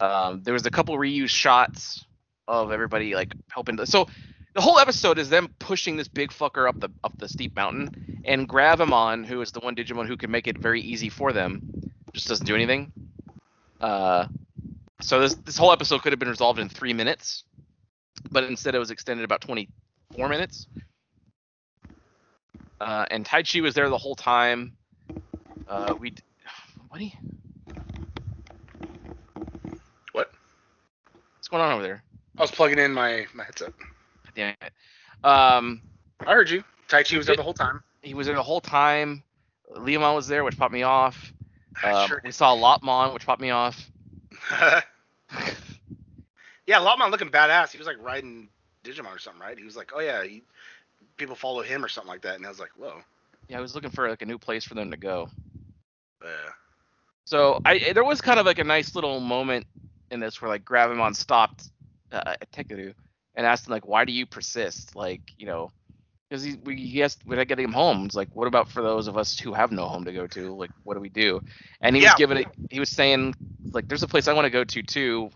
Um, 0.00 0.42
there 0.42 0.54
was 0.54 0.66
a 0.66 0.70
couple 0.70 0.96
reused 0.96 1.30
shots 1.30 2.04
of 2.48 2.72
everybody 2.72 3.14
like 3.14 3.34
helping. 3.48 3.76
To, 3.78 3.86
so 3.86 4.06
the 4.54 4.60
whole 4.60 4.78
episode 4.78 5.18
is 5.18 5.30
them 5.30 5.54
pushing 5.58 5.96
this 5.96 6.08
big 6.08 6.30
fucker 6.30 6.68
up 6.68 6.78
the 6.78 6.90
up 7.02 7.16
the 7.18 7.28
steep 7.28 7.54
mountain, 7.56 8.22
and 8.24 8.48
Gravamon, 8.48 9.24
who 9.24 9.40
is 9.40 9.52
the 9.52 9.60
one 9.60 9.74
Digimon 9.74 10.06
who 10.06 10.16
can 10.16 10.30
make 10.30 10.46
it 10.46 10.58
very 10.58 10.80
easy 10.80 11.08
for 11.08 11.32
them, 11.32 11.62
just 12.12 12.28
doesn't 12.28 12.46
do 12.46 12.54
anything. 12.54 12.92
Uh, 13.80 14.26
so 15.00 15.20
this 15.20 15.34
this 15.34 15.56
whole 15.56 15.72
episode 15.72 16.02
could 16.02 16.12
have 16.12 16.18
been 16.18 16.28
resolved 16.28 16.58
in 16.58 16.68
three 16.68 16.92
minutes, 16.92 17.44
but 18.30 18.44
instead 18.44 18.74
it 18.74 18.78
was 18.78 18.90
extended 18.90 19.24
about 19.24 19.40
24 19.40 20.28
minutes. 20.28 20.66
Uh, 22.80 23.06
and 23.10 23.24
Taichi 23.24 23.62
was 23.62 23.74
there 23.74 23.88
the 23.88 23.98
whole 23.98 24.14
time. 24.14 24.76
Uh, 25.66 25.94
we, 25.98 26.14
what? 30.12 30.30
What's 31.36 31.48
going 31.48 31.62
on 31.62 31.72
over 31.72 31.82
there? 31.82 32.02
I 32.36 32.42
was 32.42 32.50
plugging 32.50 32.78
in 32.78 32.92
my 32.92 33.26
my 33.34 33.44
headset. 33.44 33.72
Damn 34.34 34.54
it. 34.60 34.72
Um, 35.24 35.80
I 36.26 36.32
heard 36.32 36.50
you. 36.50 36.64
Taichi 36.88 37.16
was 37.16 37.26
there 37.26 37.36
the 37.36 37.42
whole 37.42 37.54
time. 37.54 37.82
he 38.02 38.14
was 38.14 38.26
there 38.26 38.36
the 38.36 38.42
whole 38.42 38.60
time. 38.60 39.22
Leomon 39.74 40.14
was 40.14 40.26
there, 40.28 40.44
which 40.44 40.58
popped 40.58 40.72
me 40.72 40.82
off. 40.82 41.32
Um, 41.82 42.06
sure 42.06 42.20
we 42.24 42.30
saw 42.30 42.54
Lotmon, 42.54 43.12
which 43.12 43.26
popped 43.26 43.40
me 43.40 43.50
off. 43.50 43.90
yeah, 46.68 46.78
Lotmon 46.78 47.10
looking 47.10 47.30
badass. 47.30 47.72
He 47.72 47.78
was 47.78 47.86
like 47.88 48.00
riding 48.00 48.48
Digimon 48.84 49.12
or 49.12 49.18
something, 49.18 49.42
right? 49.42 49.58
He 49.58 49.64
was 49.64 49.76
like, 49.76 49.90
oh 49.92 49.98
yeah, 49.98 50.22
he, 50.22 50.44
people 51.16 51.34
follow 51.34 51.62
him 51.62 51.84
or 51.84 51.88
something 51.88 52.10
like 52.10 52.22
that, 52.22 52.36
and 52.36 52.46
I 52.46 52.48
was 52.48 52.60
like, 52.60 52.72
whoa. 52.76 53.00
Yeah, 53.48 53.58
I 53.58 53.60
was 53.60 53.74
looking 53.74 53.90
for 53.90 54.08
like 54.08 54.22
a 54.22 54.26
new 54.26 54.38
place 54.38 54.64
for 54.64 54.74
them 54.74 54.90
to 54.90 54.96
go. 54.96 55.28
Yeah. 56.22 56.50
So 57.26 57.60
I 57.64 57.92
there 57.92 58.04
was 58.04 58.20
kind 58.20 58.38
of 58.38 58.46
like 58.46 58.58
a 58.58 58.64
nice 58.64 58.94
little 58.94 59.20
moment 59.20 59.66
in 60.10 60.20
this 60.20 60.40
where 60.40 60.48
like 60.50 60.64
Gravamon 60.64 61.14
stopped 61.14 61.70
uh, 62.12 62.22
at 62.40 62.50
Tekuru 62.52 62.94
and 63.34 63.46
asked 63.46 63.66
him 63.66 63.72
like, 63.72 63.86
"Why 63.86 64.04
do 64.04 64.12
you 64.12 64.26
persist?" 64.26 64.94
Like, 64.96 65.20
you 65.38 65.46
know, 65.46 65.70
because 66.28 66.42
he 66.44 66.56
we 66.64 66.76
he 66.76 67.02
asked 67.02 67.22
when 67.24 67.38
I 67.38 67.44
get 67.44 67.58
him 67.58 67.72
home. 67.72 68.04
It's 68.06 68.14
like, 68.14 68.28
what 68.32 68.46
about 68.46 68.70
for 68.70 68.82
those 68.82 69.08
of 69.08 69.16
us 69.16 69.38
who 69.38 69.52
have 69.52 69.72
no 69.72 69.86
home 69.86 70.04
to 70.04 70.12
go 70.12 70.26
to? 70.28 70.54
Like, 70.54 70.70
what 70.84 70.94
do 70.94 71.00
we 71.00 71.08
do? 71.08 71.40
And 71.80 71.96
he 71.96 72.02
Yeah. 72.02 72.12
was 72.12 72.14
giving 72.14 72.38
it. 72.38 72.48
He 72.70 72.80
was 72.80 72.90
saying 72.90 73.34
like, 73.72 73.88
there's 73.88 74.02
a 74.02 74.08
place 74.08 74.28
I 74.28 74.32
want 74.34 74.46
to 74.46 74.50
go 74.50 74.64
to 74.64 74.82
too, 74.82 75.30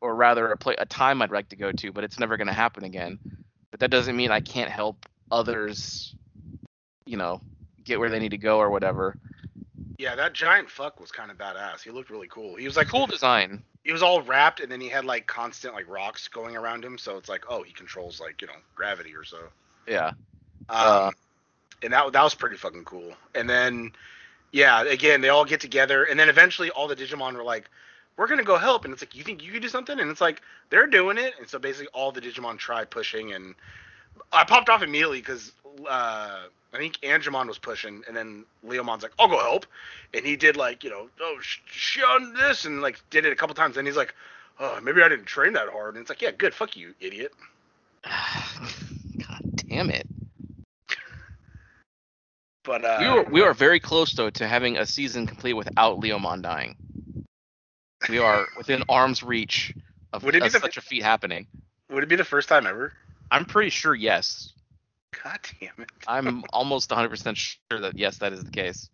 or 0.00 0.14
rather 0.14 0.48
a 0.52 0.56
play 0.56 0.74
a 0.78 0.86
time 0.86 1.22
I'd 1.22 1.30
like 1.30 1.50
to 1.50 1.56
go 1.56 1.72
to, 1.72 1.92
but 1.92 2.04
it's 2.04 2.18
never 2.18 2.36
going 2.36 2.48
to 2.48 2.52
happen 2.54 2.84
again. 2.84 3.18
But 3.70 3.80
that 3.80 3.90
doesn't 3.90 4.16
mean 4.16 4.30
I 4.30 4.40
can't 4.40 4.70
help 4.70 5.06
others, 5.30 6.14
you 7.06 7.16
know, 7.16 7.40
get 7.84 7.98
where 7.98 8.10
they 8.10 8.18
need 8.18 8.30
to 8.30 8.38
go 8.38 8.58
or 8.58 8.70
whatever. 8.70 9.16
Yeah, 9.98 10.14
that 10.16 10.32
giant 10.32 10.70
fuck 10.70 11.00
was 11.00 11.12
kind 11.12 11.30
of 11.30 11.38
badass. 11.38 11.82
He 11.82 11.90
looked 11.90 12.10
really 12.10 12.28
cool. 12.28 12.56
He 12.56 12.66
was 12.66 12.76
like 12.76 12.88
Cool 12.88 13.06
design. 13.06 13.62
He 13.84 13.92
was 13.92 14.02
all 14.02 14.22
wrapped, 14.22 14.60
and 14.60 14.70
then 14.70 14.80
he 14.80 14.88
had 14.88 15.04
like 15.04 15.26
constant 15.26 15.74
like 15.74 15.88
rocks 15.88 16.28
going 16.28 16.56
around 16.56 16.84
him. 16.84 16.98
So 16.98 17.16
it's 17.16 17.28
like, 17.28 17.44
oh, 17.48 17.62
he 17.62 17.72
controls 17.72 18.20
like 18.20 18.40
you 18.40 18.46
know 18.48 18.54
gravity 18.74 19.14
or 19.14 19.24
so. 19.24 19.38
Yeah. 19.86 20.12
Um, 20.68 21.08
Uh, 21.08 21.10
and 21.82 21.92
that 21.92 22.12
that 22.12 22.22
was 22.22 22.34
pretty 22.34 22.56
fucking 22.56 22.84
cool. 22.84 23.14
And 23.34 23.48
then, 23.48 23.92
yeah, 24.52 24.82
again, 24.84 25.20
they 25.20 25.28
all 25.28 25.44
get 25.44 25.60
together, 25.60 26.04
and 26.04 26.18
then 26.18 26.28
eventually 26.28 26.70
all 26.70 26.88
the 26.88 26.96
Digimon 26.96 27.34
were 27.34 27.42
like, 27.44 27.68
"We're 28.16 28.26
gonna 28.28 28.44
go 28.44 28.56
help." 28.58 28.84
And 28.84 28.92
it's 28.92 29.02
like, 29.02 29.14
"You 29.14 29.22
think 29.22 29.42
you 29.42 29.52
could 29.52 29.62
do 29.62 29.68
something?" 29.68 29.98
And 30.00 30.10
it's 30.10 30.20
like 30.20 30.40
they're 30.70 30.86
doing 30.86 31.18
it. 31.18 31.34
And 31.38 31.48
so 31.48 31.58
basically, 31.58 31.88
all 31.92 32.12
the 32.12 32.20
Digimon 32.20 32.58
try 32.58 32.84
pushing, 32.84 33.32
and 33.32 33.54
I 34.32 34.44
popped 34.44 34.68
off 34.68 34.82
immediately 34.82 35.20
because 35.20 35.52
uh, 35.88 36.40
I 36.72 36.76
think 36.76 36.98
Angemon 37.02 37.46
was 37.48 37.58
pushing, 37.58 38.02
and 38.06 38.16
then 38.16 38.44
Leomon's 38.66 39.02
like, 39.02 39.12
"I'll 39.18 39.28
go 39.28 39.38
help," 39.40 39.66
and 40.12 40.24
he 40.24 40.36
did 40.36 40.56
like 40.56 40.84
you 40.84 40.90
know, 40.90 41.08
oh, 41.20 41.38
shun 41.40 42.34
this, 42.34 42.64
and 42.64 42.80
like 42.82 43.00
did 43.10 43.24
it 43.26 43.32
a 43.32 43.36
couple 43.36 43.54
times. 43.54 43.76
And 43.76 43.86
he's 43.86 43.96
like, 43.96 44.14
"Oh, 44.58 44.78
maybe 44.82 45.02
I 45.02 45.08
didn't 45.08 45.26
train 45.26 45.52
that 45.54 45.68
hard." 45.68 45.94
And 45.94 46.02
it's 46.02 46.10
like, 46.10 46.22
"Yeah, 46.22 46.30
good, 46.32 46.54
fuck 46.54 46.76
you, 46.76 46.94
idiot." 47.00 47.32
God 48.04 49.42
damn 49.56 49.90
it. 49.90 50.06
But 52.64 52.82
uh, 52.82 52.96
we 52.98 53.08
were 53.10 53.22
we 53.24 53.42
are 53.42 53.52
very 53.52 53.78
close 53.78 54.14
though 54.14 54.30
to 54.30 54.48
having 54.48 54.78
a 54.78 54.86
season 54.86 55.26
complete 55.26 55.52
without 55.52 56.00
Leomon 56.00 56.40
dying. 56.40 56.76
We 58.08 58.18
are 58.18 58.46
within 58.56 58.84
arm's 58.88 59.22
reach 59.22 59.74
of, 60.14 60.24
Would 60.24 60.34
it 60.34 60.42
of 60.42 60.50
the- 60.52 60.60
such 60.60 60.78
a 60.78 60.80
feat 60.80 61.02
happening. 61.02 61.46
would 61.90 62.02
it 62.02 62.08
be 62.08 62.16
the 62.16 62.24
first 62.24 62.48
time 62.48 62.66
ever? 62.66 62.94
I'm 63.34 63.44
pretty 63.46 63.70
sure 63.70 63.94
yes. 63.94 64.52
God 65.22 65.40
damn 65.60 65.72
it. 65.78 65.90
I'm 66.06 66.44
almost 66.52 66.90
100% 66.90 67.36
sure 67.36 67.80
that 67.80 67.98
yes, 67.98 68.18
that 68.18 68.32
is 68.32 68.44
the 68.44 68.50
case. 68.50 68.88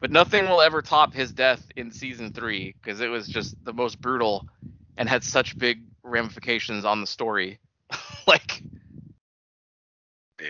But 0.00 0.10
nothing 0.10 0.48
will 0.48 0.60
ever 0.60 0.82
top 0.82 1.12
his 1.12 1.32
death 1.32 1.64
in 1.76 1.90
season 1.90 2.32
three 2.32 2.74
because 2.80 3.00
it 3.00 3.08
was 3.08 3.26
just 3.28 3.56
the 3.64 3.72
most 3.72 4.00
brutal 4.00 4.46
and 4.96 5.08
had 5.08 5.24
such 5.24 5.58
big 5.58 5.80
ramifications 6.02 6.84
on 6.84 7.00
the 7.00 7.06
story. 7.06 7.58
like, 8.26 8.62
Yeah. 10.40 10.48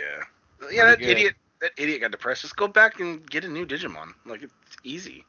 Yeah, 0.70 0.86
that 0.86 0.98
good. 0.98 1.08
idiot. 1.08 1.34
That 1.60 1.72
idiot 1.78 2.00
got 2.00 2.10
depressed. 2.10 2.42
Just 2.42 2.56
go 2.56 2.66
back 2.66 3.00
and 3.00 3.28
get 3.28 3.44
a 3.44 3.48
new 3.48 3.66
Digimon. 3.66 4.12
Like 4.26 4.42
it's 4.42 4.52
easy. 4.84 5.24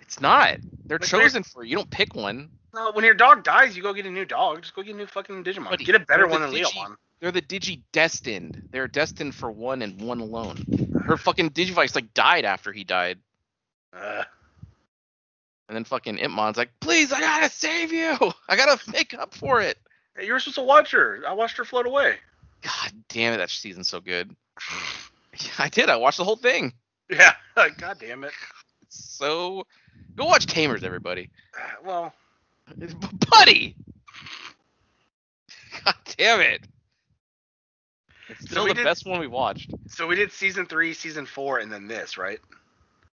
it's 0.00 0.20
not. 0.20 0.56
They're 0.86 0.98
Like, 0.98 1.08
chosen 1.08 1.42
for. 1.42 1.64
You 1.64 1.76
don't 1.76 1.90
pick 1.90 2.14
one. 2.14 2.50
No, 2.74 2.90
when 2.92 3.04
your 3.04 3.14
dog 3.14 3.44
dies, 3.44 3.76
you 3.76 3.82
go 3.82 3.92
get 3.94 4.04
a 4.04 4.10
new 4.10 4.24
dog. 4.24 4.62
Just 4.62 4.74
go 4.74 4.82
get 4.82 4.94
a 4.94 4.98
new 4.98 5.06
fucking 5.06 5.44
Digimon. 5.44 5.70
Buddy, 5.70 5.84
get 5.84 5.94
a 5.94 6.00
better 6.00 6.26
one 6.26 6.40
than 6.42 6.50
Digi- 6.50 6.64
Leomon. 6.64 6.96
They're 7.20 7.30
the 7.30 7.40
Digi 7.40 7.80
destined. 7.92 8.68
They're 8.72 8.88
destined 8.88 9.34
for 9.34 9.50
one 9.50 9.80
and 9.82 10.00
one 10.00 10.20
alone. 10.20 10.64
Her 11.06 11.16
fucking 11.16 11.50
Digivice 11.50 11.94
like 11.94 12.12
died 12.14 12.44
after 12.44 12.72
he 12.72 12.82
died, 12.84 13.18
Uh, 13.92 14.24
and 15.68 15.76
then 15.76 15.84
fucking 15.84 16.18
Impmon's 16.18 16.56
like, 16.56 16.70
"Please, 16.80 17.12
I 17.12 17.20
gotta 17.20 17.48
save 17.48 17.92
you. 17.92 18.16
I 18.48 18.56
gotta 18.56 18.78
make 18.90 19.14
up 19.14 19.34
for 19.34 19.62
it." 19.62 19.78
hey, 20.16 20.26
you 20.26 20.32
were 20.32 20.40
supposed 20.40 20.56
to 20.56 20.62
watch 20.62 20.90
her. 20.90 21.22
I 21.26 21.32
watched 21.32 21.56
her 21.56 21.64
float 21.64 21.86
away. 21.86 22.16
God 22.62 22.92
damn 23.08 23.34
it, 23.34 23.38
that 23.38 23.50
season's 23.50 23.88
so 23.88 24.00
good. 24.00 24.34
Yeah, 25.40 25.48
I 25.58 25.68
did. 25.68 25.88
I 25.90 25.96
watched 25.96 26.18
the 26.18 26.24
whole 26.24 26.36
thing. 26.36 26.72
Yeah. 27.10 27.34
God 27.78 27.98
damn 28.00 28.24
it. 28.24 28.32
So 28.88 29.66
go 30.16 30.24
watch 30.24 30.46
Tamers, 30.46 30.82
everybody. 30.84 31.30
Well, 31.84 32.12
Buddy. 33.30 33.76
God 35.84 35.94
damn 36.16 36.40
it. 36.40 36.62
It's 38.28 38.40
still 38.50 38.64
we 38.64 38.70
the 38.70 38.74
did- 38.74 38.84
best 38.84 39.06
one 39.06 39.20
we 39.20 39.26
watched. 39.26 39.70
so 39.88 40.06
we 40.06 40.14
did 40.16 40.32
season 40.32 40.66
three, 40.66 40.94
season 40.94 41.26
four, 41.26 41.58
and 41.58 41.70
then 41.70 41.86
this, 41.86 42.16
right? 42.16 42.38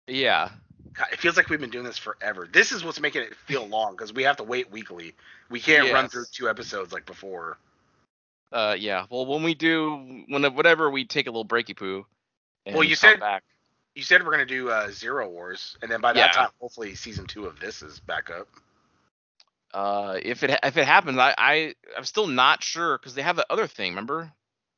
Yeah. 0.07 0.49
God, 0.93 1.07
it 1.11 1.19
feels 1.19 1.37
like 1.37 1.49
we've 1.49 1.59
been 1.59 1.69
doing 1.69 1.85
this 1.85 1.97
forever. 1.97 2.47
This 2.51 2.71
is 2.71 2.83
what's 2.83 2.99
making 2.99 3.21
it 3.23 3.35
feel 3.35 3.67
long 3.69 3.91
because 3.91 4.13
we 4.13 4.23
have 4.23 4.37
to 4.37 4.43
wait 4.43 4.71
weekly. 4.71 5.13
We 5.49 5.59
can't 5.59 5.91
run 5.93 6.09
through 6.09 6.25
two 6.31 6.49
episodes 6.49 6.91
like 6.91 7.05
before. 7.05 7.57
Uh, 8.51 8.75
yeah. 8.77 9.05
Well, 9.09 9.25
when 9.25 9.43
we 9.43 9.53
do, 9.53 10.23
when 10.27 10.43
whatever, 10.55 10.89
we 10.89 11.05
take 11.05 11.27
a 11.27 11.29
little 11.29 11.45
breaky 11.45 11.75
poo. 11.75 12.05
Well, 12.65 12.83
you 12.83 12.95
said- 12.95 13.19
back. 13.19 13.43
You 13.93 14.03
said 14.03 14.25
we're 14.25 14.31
gonna 14.31 14.45
do 14.45 14.69
uh, 14.69 14.89
Zero 14.91 15.29
Wars, 15.29 15.77
and 15.81 15.89
then 15.89 16.01
by 16.01 16.11
that 16.11 16.31
Yeah. 16.35 16.41
time, 16.41 16.49
hopefully, 16.59 16.95
season 16.95 17.25
two 17.27 17.45
of 17.45 17.61
this 17.61 17.81
is 17.81 18.01
back 18.01 18.29
up. 18.29 18.49
Uh, 19.75 20.17
if 20.23 20.41
it 20.43 20.57
if 20.63 20.77
it 20.77 20.85
happens, 20.85 21.17
I 21.17 21.35
I 21.37 21.75
I'm 21.97 22.05
still 22.05 22.27
not 22.27 22.63
sure 22.63 22.97
because 22.97 23.13
they 23.13 23.21
have 23.23 23.35
the 23.35 23.45
other 23.51 23.67
thing. 23.67 23.91
Remember? 23.91 24.31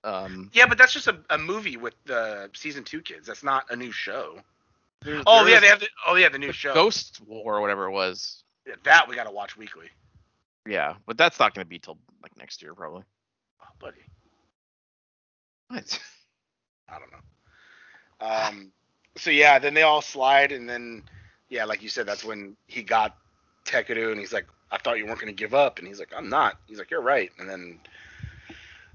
Um. 0.03 0.49
Yeah, 0.53 0.65
but 0.65 0.79
that's 0.79 0.91
just 0.91 1.07
a, 1.07 1.19
a 1.29 1.37
movie 1.37 1.77
with 1.77 1.93
the 2.05 2.49
season 2.55 2.83
two 2.83 3.01
kids. 3.01 3.27
That's 3.27 3.43
not 3.43 3.65
a 3.69 3.75
new 3.75 3.91
show. 3.91 4.39
there- 5.03 5.21
Oh 5.27 5.43
there 5.43 5.49
yeah, 5.51 5.55
is 5.57 5.61
they 5.61 5.67
have 5.67 5.79
the 5.81 5.87
oh 6.07 6.15
yeah 6.15 6.29
the 6.29 6.39
new 6.39 6.51
show. 6.51 6.73
Ghost 6.73 7.21
War 7.27 7.57
or 7.57 7.61
whatever 7.61 7.85
it 7.85 7.91
was. 7.91 8.43
Yeah, 8.65 8.73
that 8.85 9.07
we 9.07 9.15
gotta 9.15 9.29
watch 9.31 9.55
weekly. 9.55 9.87
Yeah, 10.67 10.95
but 11.05 11.15
that's 11.15 11.39
not 11.39 11.53
gonna 11.53 11.65
be 11.65 11.77
till 11.77 11.99
like 12.23 12.35
next 12.35 12.63
year 12.63 12.73
probably. 12.73 13.03
Oh, 13.61 13.65
buddy, 13.79 14.01
What? 15.67 15.99
I 16.89 16.97
don't 16.99 17.11
know. 17.11 18.25
Um, 18.27 18.71
so 19.15 19.29
yeah, 19.29 19.59
then 19.59 19.73
they 19.75 19.83
all 19.83 20.01
slide, 20.01 20.51
and 20.51 20.67
then 20.67 21.03
yeah, 21.49 21.65
like 21.65 21.83
you 21.83 21.89
said, 21.89 22.07
that's 22.07 22.23
when 22.23 22.57
he 22.65 22.81
got 22.81 23.15
Tekadu, 23.65 24.11
and 24.11 24.19
he's 24.19 24.33
like, 24.33 24.47
"I 24.71 24.77
thought 24.77 24.97
you 24.97 25.05
weren't 25.05 25.19
gonna 25.19 25.33
give 25.33 25.53
up," 25.53 25.79
and 25.79 25.87
he's 25.87 25.99
like, 25.99 26.13
"I'm 26.15 26.29
not." 26.29 26.57
He's 26.67 26.79
like, 26.79 26.91
"You're 26.91 27.01
right," 27.01 27.31
and 27.37 27.49
then 27.49 27.79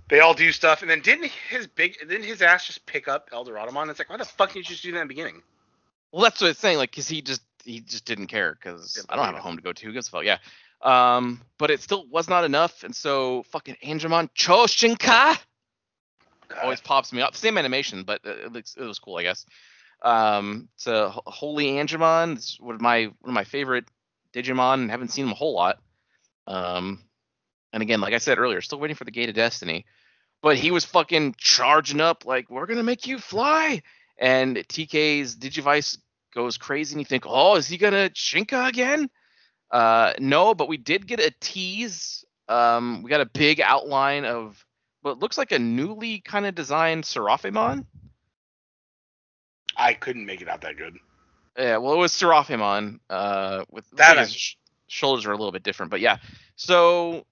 they 0.09 0.21
all 0.21 0.35
do 0.35 0.53
stuff, 0.53 0.83
and 0.83 0.91
then 0.91 1.01
didn't 1.01 1.31
his 1.49 1.67
big 1.67 1.99
didn't 1.99 2.25
his 2.25 2.43
ass 2.43 2.67
just 2.67 2.85
pick 2.87 3.09
up 3.09 3.31
Eldoradamon? 3.31 3.89
It's 3.89 3.99
like, 3.99 4.11
why 4.11 4.19
the 4.19 4.25
fuck 4.25 4.53
didn't 4.53 4.69
you 4.69 4.75
just 4.75 4.83
do 4.83 4.93
that 4.93 5.01
in 5.01 5.09
the 5.09 5.09
beginning? 5.09 5.43
Well, 6.13 6.23
that's 6.23 6.41
what 6.41 6.51
it's 6.51 6.61
saying. 6.61 6.79
Like, 6.79 6.95
cause 6.95 7.09
he 7.09 7.23
just 7.23 7.43
he 7.65 7.81
just 7.81 8.05
didn't 8.05 8.27
care 8.27 8.55
because 8.55 8.97
Yeah, 8.97 9.05
I 9.09 9.17
don't 9.17 9.25
have 9.25 9.35
a 9.35 9.41
home 9.41 9.57
to 9.57 9.63
go 9.63 9.73
to. 9.73 9.87
Who 9.87 9.93
gives 9.93 10.09
a 10.09 10.11
fuck? 10.11 10.25
Yeah. 10.25 10.39
Um, 10.83 11.41
but 11.59 11.71
it 11.71 11.81
still 11.81 12.07
was 12.11 12.29
not 12.29 12.45
enough, 12.45 12.83
and 12.83 12.95
so 12.95 13.45
fucking 13.45 13.77
Angemon 13.83 14.29
Choshinka 14.37 15.39
always 16.63 16.81
pops 16.81 17.13
me 17.13 17.23
up. 17.23 17.35
Same 17.35 17.57
animation, 17.57 18.03
but 18.03 18.21
it, 18.25 18.47
it 18.47 18.53
looks 18.53 18.75
it 18.77 18.85
was 18.85 18.99
cool, 18.99 19.17
I 19.17 19.23
guess. 19.23 19.47
Um, 20.03 20.69
it's 20.75 20.89
a 20.89 21.09
Holy 21.11 21.67
Angemon. 21.67 22.35
It's 22.37 22.61
one 22.61 22.75
of 22.75 22.81
my 22.81 23.05
one 23.05 23.31
of 23.31 23.35
my 23.35 23.45
favorite 23.45 23.85
Digimon, 24.35 24.75
and 24.75 24.91
haven't 24.91 25.13
seen 25.13 25.27
him 25.27 25.33
a 25.33 25.37
whole 25.37 25.55
lot. 25.55 25.79
Um, 26.47 27.05
and 27.73 27.83
again, 27.83 28.01
like 28.01 28.15
I 28.15 28.19
said 28.19 28.39
earlier, 28.39 28.61
still 28.61 28.81
waiting 28.81 28.97
for 28.97 29.05
the 29.05 29.11
Gate 29.11 29.29
of 29.29 29.35
Destiny. 29.35 29.87
But 30.43 30.57
he 30.57 30.71
was 30.71 30.85
fucking 30.85 31.37
charging 31.39 32.01
up 32.01 32.25
like 32.27 32.51
we're 32.51 32.67
gonna 32.67 32.83
make 32.83 33.07
you 33.07 33.19
fly, 33.19 33.83
and 34.19 34.57
TK's 34.57 35.37
Digivice 35.37 35.99
goes 36.35 36.57
crazy, 36.57 36.95
and 36.95 37.01
you 37.01 37.05
think, 37.05 37.25
oh, 37.27 37.57
is 37.57 37.69
he 37.69 37.79
gonna 37.79 38.11
Shinka 38.11 38.69
again? 38.69 39.09
Uh, 39.71 40.13
no, 40.19 40.55
but 40.55 40.69
we 40.69 40.77
did 40.77 41.07
get 41.07 41.21
a 41.21 41.33
tease. 41.41 42.25
Um, 42.49 43.03
we 43.03 43.11
got 43.11 43.21
a 43.21 43.27
big 43.27 43.61
outline 43.61 44.25
of 44.25 44.65
what 45.01 45.19
looks 45.19 45.39
like 45.39 45.53
a 45.53 45.59
newly 45.59 46.21
kind 46.21 46.45
of 46.47 46.55
designed 46.55 47.05
Seraphimon. 47.05 47.87
I 49.77 49.95
couldn't 49.95 50.27
make 50.27 50.43
it 50.43 50.49
out 50.49 50.61
that 50.63 50.77
good. 50.77 50.99
Yeah, 51.57 51.79
well, 51.79 51.95
it 51.95 51.99
was 51.99 52.13
Seraphimon. 52.13 53.01
Uh, 53.11 53.65
with 53.71 53.89
That 53.93 54.19
his 54.19 54.35
sh- 54.35 54.55
shoulders 54.87 55.27
are 55.27 55.33
a 55.33 55.37
little 55.37 55.53
bit 55.53 55.63
different, 55.63 55.91
but 55.91 56.01
yeah. 56.01 56.19
So 56.57 57.27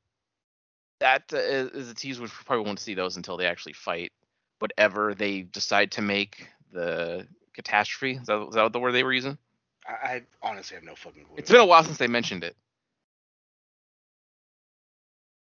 that 1.01 1.25
uh, 1.33 1.39
is, 1.39 1.91
a 1.91 1.95
tease. 1.95 2.21
We 2.21 2.29
probably 2.29 2.67
won't 2.67 2.81
see 2.81 2.95
those 2.95 3.17
until 3.17 3.37
they 3.37 3.47
actually 3.47 3.73
fight 3.73 4.13
whatever 4.59 5.15
they 5.15 5.43
decide 5.43 5.93
to 5.93 6.03
make 6.03 6.47
the 6.73 7.27
catastrophe. 7.55 8.19
Is 8.21 8.27
that, 8.27 8.41
is 8.49 8.55
that 8.55 8.73
the 8.73 8.79
word 8.79 8.93
they 8.93 9.05
were 9.05 9.13
using? 9.13 9.39
I, 9.87 9.93
I 9.93 10.23
honestly 10.43 10.75
have 10.75 10.85
no 10.85 10.95
fucking 10.95 11.25
clue. 11.25 11.37
It's 11.39 11.51
been 11.51 11.61
a 11.61 11.67
while 11.67 11.83
since 11.83 11.97
they 11.97 12.07
mentioned 12.07 12.45
it. 12.45 12.57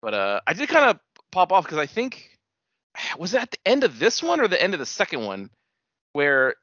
But 0.00 0.14
uh, 0.14 0.40
I 0.46 0.54
did 0.54 0.68
kind 0.68 0.90
of 0.90 0.98
pop 1.30 1.52
off 1.52 1.64
because 1.64 1.78
I 1.78 1.86
think 1.86 2.28
was 3.18 3.34
it 3.34 3.42
at 3.42 3.50
the 3.50 3.58
end 3.64 3.84
of 3.84 3.98
this 3.98 4.22
one 4.22 4.40
or 4.40 4.48
the 4.48 4.60
end 4.60 4.74
of 4.74 4.80
the 4.80 4.86
second 4.86 5.24
one 5.24 5.50
where 6.12 6.56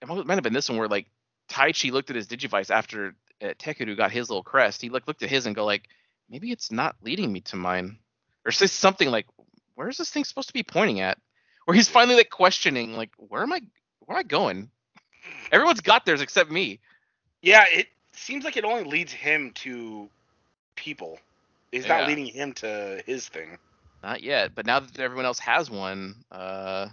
it 0.00 0.08
might 0.08 0.34
have 0.34 0.42
been 0.42 0.52
this 0.52 0.68
one 0.68 0.78
where 0.78 0.88
like 0.88 1.06
Taichi 1.48 1.90
looked 1.90 2.10
at 2.10 2.16
his 2.16 2.28
Digivice 2.28 2.70
after 2.70 3.14
uh, 3.42 3.54
Tekuru 3.58 3.96
got 3.96 4.10
his 4.12 4.28
little 4.28 4.42
crest. 4.42 4.80
He 4.80 4.88
like 4.88 5.06
looked 5.06 5.22
at 5.22 5.30
his 5.30 5.46
and 5.46 5.54
go 5.54 5.64
like, 5.64 5.88
maybe 6.28 6.50
it's 6.50 6.72
not 6.72 6.96
leading 7.02 7.32
me 7.32 7.40
to 7.42 7.56
mine, 7.56 7.98
or 8.44 8.52
say 8.52 8.66
something 8.66 9.10
like, 9.10 9.26
where 9.74 9.88
is 9.88 9.96
this 9.96 10.10
thing 10.10 10.24
supposed 10.24 10.48
to 10.48 10.54
be 10.54 10.62
pointing 10.62 11.00
at? 11.00 11.18
Where 11.64 11.74
he's 11.74 11.88
finally 11.88 12.16
like 12.16 12.30
questioning 12.30 12.94
like, 12.94 13.10
where 13.16 13.42
am 13.42 13.52
I? 13.52 13.60
Where 14.00 14.16
am 14.16 14.20
I 14.20 14.22
going? 14.24 14.70
Everyone's 15.50 15.80
got 15.80 16.04
theirs 16.04 16.20
except 16.20 16.50
me. 16.50 16.80
Yeah, 17.42 17.64
it 17.70 17.88
seems 18.12 18.44
like 18.44 18.56
it 18.56 18.64
only 18.64 18.84
leads 18.84 19.12
him 19.12 19.52
to 19.56 20.08
people. 20.76 21.18
It's 21.72 21.86
Yeah. 21.86 21.98
not 21.98 22.08
leading 22.08 22.26
him 22.26 22.52
to 22.54 23.02
his 23.06 23.28
thing. 23.28 23.58
Not 24.02 24.22
yet, 24.22 24.54
but 24.54 24.66
now 24.66 24.80
that 24.80 24.98
everyone 24.98 25.24
else 25.24 25.38
has 25.38 25.70
one, 25.70 26.24
uh, 26.30 26.88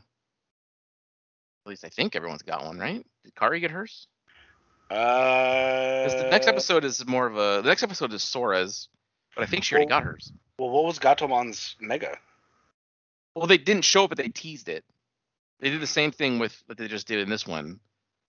at 1.66 1.70
least 1.70 1.84
I 1.84 1.90
think 1.90 2.16
everyone's 2.16 2.42
got 2.42 2.64
one, 2.64 2.80
right? 2.80 3.06
Did 3.24 3.36
Kari 3.36 3.60
get 3.60 3.72
hers? 3.72 4.08
Uh, 4.92 6.10
the 6.24 6.30
next 6.30 6.48
episode 6.48 6.84
is 6.84 7.06
more 7.08 7.26
of 7.26 7.36
a. 7.38 7.62
The 7.62 7.70
next 7.70 7.84
episode 7.84 8.12
is 8.14 8.22
Sora's, 8.24 8.90
but 9.36 9.44
I 9.44 9.48
think 9.48 9.64
she 9.64 9.76
already 9.76 9.88
got 9.90 10.04
hers. 10.04 10.32
Well, 10.60 10.70
what 10.70 10.84
was 10.84 11.00
Gatomon's 11.00 11.76
mega? 11.80 12.18
Well, 13.36 13.48
they 13.48 13.58
didn't 13.58 13.86
show 13.86 14.04
it, 14.04 14.10
but 14.10 14.18
they 14.18 14.28
teased 14.28 14.68
it. 14.68 14.84
They 15.62 15.70
did 15.70 15.80
the 15.82 15.88
same 15.88 16.12
thing 16.12 16.40
with 16.40 16.62
what 16.66 16.78
they 16.78 16.88
just 16.88 17.08
did 17.08 17.20
in 17.20 17.30
this 17.30 17.48
one, 17.48 17.80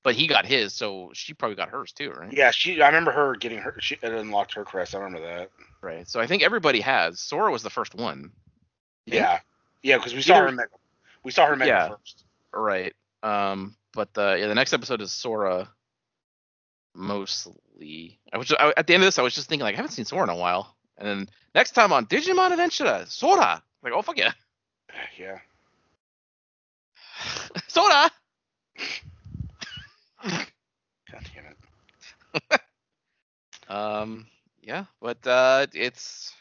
but 0.04 0.14
he 0.14 0.26
got 0.28 0.46
his, 0.46 0.72
so 0.72 1.10
she 1.14 1.34
probably 1.34 1.56
got 1.56 1.70
hers 1.70 1.92
too, 1.92 2.10
right? 2.12 2.32
Yeah, 2.32 2.50
she. 2.52 2.80
I 2.80 2.86
remember 2.86 3.10
her 3.10 3.34
getting 3.34 3.58
her. 3.58 3.74
She 3.80 3.96
it 3.96 4.12
unlocked 4.12 4.54
her 4.54 4.64
crest. 4.64 4.94
I 4.94 4.98
remember 4.98 5.26
that. 5.26 5.50
Right. 5.80 6.08
So 6.08 6.20
I 6.20 6.26
think 6.26 6.42
everybody 6.44 6.80
has. 6.80 7.18
Sora 7.18 7.50
was 7.50 7.62
the 7.64 7.70
first 7.70 7.94
one. 7.94 8.30
Yeah, 9.06 9.40
yeah, 9.82 9.96
because 9.96 10.14
we 10.14 10.22
saw 10.22 10.40
her 10.42 10.52
mega. 10.52 10.70
We 11.24 11.32
saw 11.32 11.46
her 11.46 11.56
mega 11.56 11.68
Yeah. 11.70 11.88
first. 11.88 12.24
Right. 12.52 12.94
Um. 13.24 13.74
But 13.94 14.14
the 14.14 14.36
yeah, 14.38 14.46
the 14.46 14.54
next 14.54 14.72
episode 14.72 15.00
is 15.02 15.10
Sora. 15.10 15.68
Mostly, 16.94 18.18
I 18.32 18.38
was 18.38 18.52
I, 18.52 18.72
at 18.76 18.86
the 18.86 18.94
end 18.94 19.02
of 19.02 19.06
this. 19.06 19.18
I 19.18 19.22
was 19.22 19.34
just 19.34 19.48
thinking 19.48 19.64
like 19.64 19.74
I 19.74 19.76
haven't 19.76 19.92
seen 19.92 20.04
Sora 20.04 20.24
in 20.24 20.28
a 20.28 20.36
while, 20.36 20.76
and 20.98 21.08
then 21.08 21.28
next 21.54 21.70
time 21.72 21.92
on 21.92 22.06
Digimon 22.06 22.50
Adventure, 22.50 23.04
Sora. 23.08 23.62
Like 23.82 23.92
oh 23.94 24.02
fuck 24.02 24.18
yeah, 24.18 24.32
Yeah. 25.18 25.38
Sora. 27.68 28.10
God 30.22 30.46
damn 31.34 31.54
it. 32.50 32.60
Um. 33.68 34.26
Yeah, 34.62 34.84
but 35.00 35.26
uh, 35.26 35.66
it's 35.72 36.32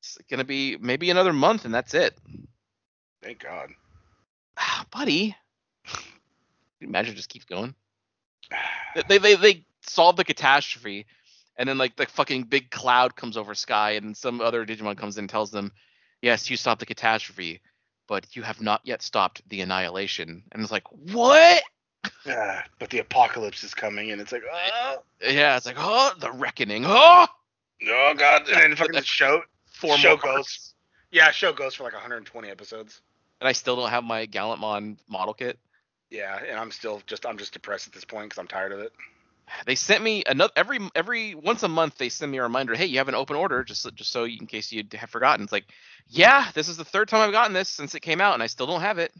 it's 0.00 0.18
gonna 0.30 0.44
be 0.44 0.76
maybe 0.78 1.10
another 1.10 1.32
month, 1.32 1.64
and 1.64 1.74
that's 1.74 1.94
it. 1.94 2.16
Thank 3.22 3.40
God. 3.40 3.70
Ah, 4.56 4.86
buddy. 4.92 5.36
Imagine 6.80 7.12
it 7.12 7.16
just 7.16 7.28
keeps 7.28 7.44
going. 7.44 7.74
They 9.08 9.18
they 9.18 9.34
they 9.36 9.64
solve 9.82 10.16
the 10.16 10.24
catastrophe 10.24 11.06
and 11.56 11.68
then 11.68 11.78
like 11.78 11.96
the 11.96 12.06
fucking 12.06 12.44
big 12.44 12.70
cloud 12.70 13.14
comes 13.16 13.36
over 13.36 13.54
sky 13.54 13.92
and 13.92 14.16
some 14.16 14.40
other 14.40 14.66
digimon 14.66 14.96
comes 14.96 15.16
in 15.16 15.22
and 15.22 15.30
tells 15.30 15.50
them 15.50 15.72
yes 16.22 16.50
you 16.50 16.56
stopped 16.56 16.80
the 16.80 16.86
catastrophe 16.86 17.60
but 18.08 18.34
you 18.36 18.42
have 18.42 18.60
not 18.60 18.80
yet 18.84 19.02
stopped 19.02 19.42
the 19.48 19.60
annihilation 19.60 20.42
and 20.52 20.62
it's 20.62 20.72
like 20.72 20.84
what 21.12 21.62
Ah, 22.28 22.62
but 22.78 22.90
the 22.90 23.00
apocalypse 23.00 23.64
is 23.64 23.74
coming, 23.74 24.12
and 24.12 24.20
it's 24.20 24.30
like, 24.30 24.42
oh, 24.48 24.96
yeah 25.28 25.56
it's 25.56 25.66
like 25.66 25.74
oh 25.78 26.12
the 26.20 26.30
reckoning 26.30 26.84
oh 26.86 27.26
oh 27.88 28.14
God! 28.16 28.48
And 28.48 28.56
then 28.62 28.76
fucking 28.76 28.92
the 28.94 29.02
show. 29.04 29.42
four 29.72 29.96
Show 29.96 30.10
more 30.10 30.16
goes. 30.18 30.22
parts. 30.34 30.74
Yeah, 31.10 31.32
show 31.32 31.52
goes 31.52 31.74
for 31.74 31.82
like 31.82 31.94
120 31.94 32.48
episodes. 32.48 33.00
and 33.40 33.48
i 33.48 33.52
still 33.52 33.74
don't 33.76 33.90
have 33.90 34.04
my 34.04 34.26
gallantmon 34.26 34.98
model 35.08 35.34
kit 35.34 35.58
Yeah, 36.10 36.38
and 36.48 36.58
I'm 36.58 36.70
still 36.70 37.02
just 37.06 37.26
I'm 37.26 37.38
just 37.38 37.52
depressed 37.52 37.86
at 37.86 37.92
this 37.92 38.04
point 38.04 38.26
because 38.30 38.38
I'm 38.38 38.46
tired 38.46 38.72
of 38.72 38.80
it. 38.80 38.92
they 39.66 39.74
sent 39.74 40.02
me 40.02 40.22
another 40.26 40.52
every 40.56 40.78
every 40.94 41.34
once 41.34 41.62
a 41.62 41.68
month 41.68 41.96
they 41.98 42.08
send 42.08 42.32
me 42.32 42.38
a 42.38 42.42
reminder 42.42 42.74
hey 42.74 42.86
you 42.86 42.98
have 42.98 43.08
an 43.08 43.14
open 43.14 43.36
order 43.36 43.62
just 43.62 43.86
just 43.94 44.10
so 44.10 44.24
you, 44.24 44.38
in 44.40 44.46
case 44.46 44.72
you 44.72 44.82
have 44.94 45.08
forgotten 45.10 45.44
it's 45.44 45.52
like 45.52 45.66
yeah 46.08 46.50
this 46.54 46.68
is 46.68 46.76
the 46.76 46.84
third 46.84 47.08
time 47.08 47.20
i've 47.20 47.30
gotten 47.32 47.52
this 47.52 47.68
since 47.68 47.94
it 47.94 48.00
came 48.00 48.20
out 48.20 48.34
and 48.34 48.42
i 48.42 48.46
still 48.48 48.66
don't 48.66 48.80
have 48.80 48.98
it 48.98 49.12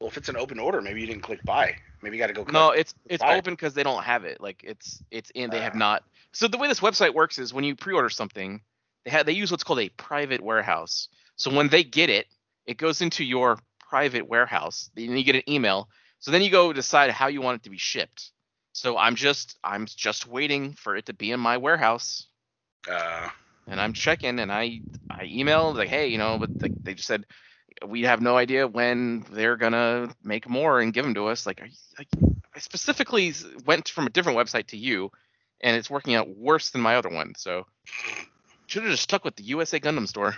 Well, 0.00 0.08
if 0.08 0.16
it's 0.16 0.28
an 0.28 0.36
open 0.36 0.58
order, 0.58 0.80
maybe 0.82 1.00
you 1.00 1.06
didn't 1.06 1.22
click 1.22 1.44
buy. 1.44 1.76
Maybe 2.02 2.16
you 2.16 2.22
got 2.22 2.26
to 2.28 2.34
go. 2.34 2.44
no 2.52 2.70
it's 2.70 2.94
it's 3.06 3.22
buy 3.22 3.36
open 3.38 3.54
because 3.54 3.74
they 3.74 3.82
don't 3.82 4.02
have 4.04 4.24
it 4.24 4.40
like 4.40 4.62
it's 4.62 5.02
it's 5.10 5.30
in 5.30 5.50
they 5.50 5.60
have 5.60 5.74
Ah. 5.74 5.78
not 5.78 6.02
so 6.32 6.46
the 6.48 6.58
way 6.58 6.68
this 6.68 6.80
website 6.80 7.14
works 7.14 7.38
is 7.38 7.54
when 7.54 7.64
you 7.64 7.74
pre-order 7.74 8.10
something 8.10 8.60
they 9.04 9.10
have 9.10 9.24
they 9.26 9.32
use 9.32 9.50
what's 9.50 9.64
called 9.64 9.80
a 9.80 9.88
private 9.90 10.40
warehouse 10.42 11.08
so 11.36 11.50
when 11.50 11.68
they 11.68 11.82
get 11.82 12.10
it 12.10 12.26
it 12.66 12.76
goes 12.76 13.00
into 13.00 13.24
your 13.24 13.58
private 13.94 14.26
warehouse 14.28 14.90
then 14.96 15.16
you 15.16 15.24
get 15.24 15.36
an 15.36 15.48
email 15.48 15.88
so 16.18 16.30
then 16.30 16.42
you 16.42 16.50
go 16.50 16.72
decide 16.72 17.10
how 17.10 17.28
you 17.28 17.40
want 17.40 17.60
it 17.60 17.64
to 17.64 17.70
be 17.70 17.78
shipped 17.78 18.32
so 18.72 18.98
i'm 18.98 19.14
just 19.14 19.56
i'm 19.62 19.86
just 19.86 20.26
waiting 20.26 20.72
for 20.72 20.96
it 20.96 21.06
to 21.06 21.14
be 21.14 21.30
in 21.30 21.40
my 21.40 21.56
warehouse 21.56 22.26
Uh, 22.88 23.28
and 23.66 23.80
I'm 23.80 23.92
checking, 23.92 24.38
and 24.40 24.52
I 24.52 24.80
I 25.10 25.24
emailed 25.24 25.76
like, 25.76 25.88
hey, 25.88 26.08
you 26.08 26.18
know, 26.18 26.38
but 26.38 26.50
they, 26.58 26.68
they 26.82 26.94
just 26.94 27.08
said 27.08 27.24
we 27.86 28.02
have 28.02 28.20
no 28.20 28.36
idea 28.36 28.66
when 28.68 29.24
they're 29.30 29.56
gonna 29.56 30.14
make 30.22 30.48
more 30.48 30.80
and 30.80 30.92
give 30.92 31.04
them 31.04 31.14
to 31.14 31.26
us. 31.26 31.46
Like, 31.46 31.62
are 31.62 31.66
you, 31.66 31.76
like 31.98 32.08
I 32.54 32.58
specifically 32.58 33.32
went 33.64 33.88
from 33.88 34.06
a 34.06 34.10
different 34.10 34.38
website 34.38 34.68
to 34.68 34.76
you, 34.76 35.10
and 35.60 35.76
it's 35.76 35.90
working 35.90 36.14
out 36.14 36.28
worse 36.28 36.70
than 36.70 36.82
my 36.82 36.96
other 36.96 37.08
one. 37.08 37.34
So 37.36 37.66
should 38.66 38.82
have 38.82 38.92
just 38.92 39.02
stuck 39.02 39.24
with 39.24 39.36
the 39.36 39.44
USA 39.44 39.80
Gundam 39.80 40.06
store. 40.06 40.36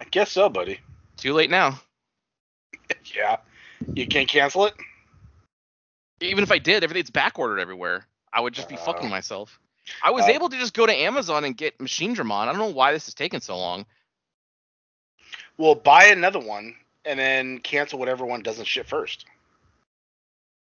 I 0.00 0.04
guess 0.04 0.30
so, 0.30 0.48
buddy. 0.48 0.78
Too 1.16 1.32
late 1.32 1.50
now. 1.50 1.80
Yeah, 3.14 3.36
you 3.94 4.06
can't 4.06 4.28
cancel 4.28 4.66
it. 4.66 4.74
Even 6.20 6.44
if 6.44 6.52
I 6.52 6.58
did, 6.58 6.84
everything's 6.84 7.10
back 7.10 7.38
ordered 7.38 7.60
everywhere. 7.60 8.06
I 8.32 8.40
would 8.40 8.52
just 8.52 8.68
be 8.68 8.76
fucking 8.76 9.06
Uh, 9.06 9.10
myself. 9.10 9.58
I 10.02 10.10
was 10.10 10.24
uh, 10.24 10.32
able 10.32 10.48
to 10.48 10.58
just 10.58 10.74
go 10.74 10.86
to 10.86 10.92
Amazon 10.92 11.44
and 11.44 11.56
get 11.56 11.80
Machine 11.80 12.14
Dramon. 12.14 12.42
I 12.42 12.46
don't 12.46 12.58
know 12.58 12.66
why 12.66 12.92
this 12.92 13.08
is 13.08 13.14
taking 13.14 13.40
so 13.40 13.56
long. 13.56 13.86
Well, 15.56 15.74
buy 15.74 16.06
another 16.06 16.38
one 16.38 16.74
and 17.04 17.18
then 17.18 17.58
cancel 17.60 17.98
whatever 17.98 18.26
one 18.26 18.42
doesn't 18.42 18.66
ship 18.66 18.86
first. 18.86 19.24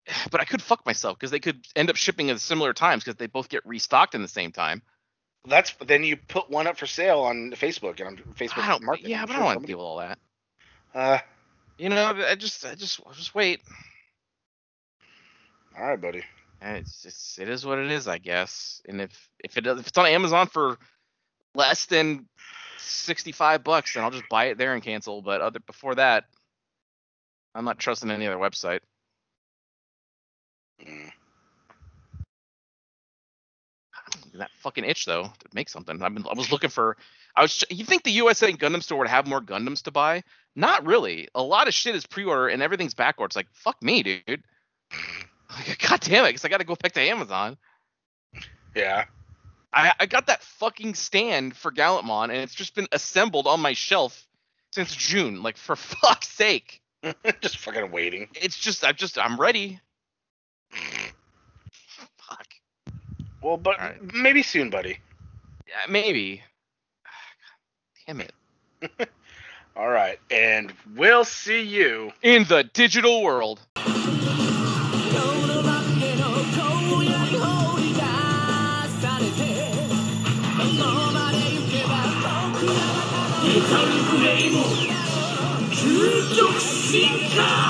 but 0.31 0.41
I 0.41 0.45
could 0.45 0.63
fuck 0.63 0.85
myself 0.87 1.19
because 1.19 1.31
they 1.31 1.41
could 1.41 1.67
end 1.77 1.91
up 1.91 1.97
shipping 1.97 2.31
at 2.31 2.41
similar 2.41 2.73
times 2.73 3.05
because 3.05 3.17
they 3.17 3.27
both 3.27 3.49
get 3.49 3.67
restocked 3.67 4.15
in 4.15 4.23
the 4.23 4.29
same 4.29 4.53
time. 4.53 4.83
That's 5.47 5.73
then 5.87 6.05
you 6.05 6.17
put 6.17 6.51
one 6.51 6.67
up 6.67 6.77
for 6.77 6.87
sale 6.87 7.21
on 7.21 7.53
Facebook 7.53 7.99
and 7.99 8.09
on 8.09 8.17
Facebook 8.39 8.59
I 8.59 8.69
don't, 8.69 8.85
Market. 8.85 9.09
yeah, 9.09 9.23
I'm 9.23 9.27
but 9.27 9.37
I 9.37 9.39
don't 9.39 9.45
want 9.47 9.61
to 9.63 9.67
deal 9.67 9.79
with 9.79 9.85
all 9.87 9.99
that. 9.99 10.19
Uh, 10.95 11.19
You 11.81 11.89
know, 11.89 12.13
I 12.29 12.35
just, 12.35 12.67
I 12.67 12.75
just, 12.75 13.01
I'll 13.07 13.15
just 13.15 13.35
wait. 13.35 13.63
all 15.79 15.87
right, 15.89 16.01
buddy. 16.01 16.23
And 16.61 16.77
It's, 16.77 17.07
it's, 17.07 17.39
it 17.39 17.49
is 17.49 17.65
what 17.65 17.79
it 17.79 17.91
is, 17.91 18.07
I 18.07 18.19
guess. 18.19 18.83
And 18.87 19.01
if, 19.01 19.31
if 19.43 19.57
it, 19.57 19.67
if 19.67 19.87
it's 19.87 19.97
on 19.97 20.05
Amazon 20.05 20.47
for 20.47 20.77
less 21.55 21.87
than 21.87 22.29
sixty-five 22.79 23.65
bucks, 23.65 23.95
then 23.95 24.05
I'll 24.05 24.11
just 24.11 24.29
buy 24.29 24.47
it 24.47 24.59
there 24.59 24.75
and 24.75 24.83
cancel. 24.83 25.23
But 25.23 25.41
other 25.41 25.61
before 25.61 25.95
that, 25.95 26.25
I'm 27.55 27.65
not 27.65 27.79
trusting 27.79 28.11
any 28.11 28.27
other 28.27 28.37
website. 28.37 28.81
Mm. 30.87 31.13
That 34.35 34.51
fucking 34.59 34.85
itch 34.85 35.07
though 35.07 35.25
to 35.25 35.49
make 35.53 35.69
something. 35.69 36.01
I've 36.03 36.15
been, 36.15 36.25
I 36.29 36.35
was 36.35 36.53
looking 36.53 36.71
for. 36.71 36.97
I 37.37 37.43
was. 37.43 37.65
You 37.71 37.85
think 37.85 38.03
the 38.05 38.11
USA 38.13 38.53
Gundam 38.53 38.83
store 38.83 38.99
would 38.99 39.09
have 39.09 39.27
more 39.27 39.41
Gundams 39.41 39.83
to 39.83 39.91
buy? 39.91 40.23
Not 40.57 40.87
really. 40.87 41.29
A 41.35 41.43
lot 41.43 41.69
of 41.69 41.75
shit 41.75 41.95
is 41.95 42.07
pre-order 42.07 42.49
and 42.49 42.63
everything's 42.63 42.95
backwards. 42.95 43.37
Like 43.37 43.49
fuck 43.53 43.83
me, 43.83 44.03
dude. 44.03 44.43
Like, 45.57 45.79
God 45.89 46.01
damn 46.01 46.25
it, 46.25 46.29
because 46.29 46.45
I 46.45 46.49
got 46.49 46.59
to 46.59 46.65
go 46.65 46.77
back 46.77 46.93
to 46.93 47.01
Amazon. 47.01 47.57
Yeah. 48.75 49.05
I, 49.73 49.93
I 50.01 50.07
got 50.07 50.27
that 50.27 50.43
fucking 50.43 50.95
stand 50.95 51.57
for 51.57 51.71
Gallantmon, 51.71 52.25
and 52.25 52.39
it's 52.39 52.55
just 52.55 52.75
been 52.75 52.89
assembled 52.93 53.47
on 53.47 53.61
my 53.61 53.73
shelf 53.73 54.27
since 54.73 54.95
June. 54.95 55.43
Like 55.43 55.57
for 55.57 55.77
fuck's 55.77 56.29
sake, 56.29 56.81
just 57.41 57.59
fucking 57.59 57.91
waiting. 57.91 58.29
it's 58.35 58.59
just 58.59 58.85
I'm 58.85 58.97
just 58.97 59.19
I'm 59.19 59.41
ready. 59.41 59.81
Well, 63.43 63.57
but 63.57 63.79
Alright. 63.79 64.15
maybe 64.15 64.43
soon, 64.43 64.71
buddy. 64.71 64.99
Yeah, 65.67 65.75
maybe. 65.89 66.43
Ah, 67.07 67.11
damn 68.07 68.21
it. 68.21 68.33
All 69.77 69.89
right, 69.89 70.19
and 70.31 70.73
we'll 70.97 71.25
see 71.25 71.63
you. 71.63 72.13
In 72.23 72.45
the 72.45 72.65
digital 72.65 73.23
world. 73.23 73.61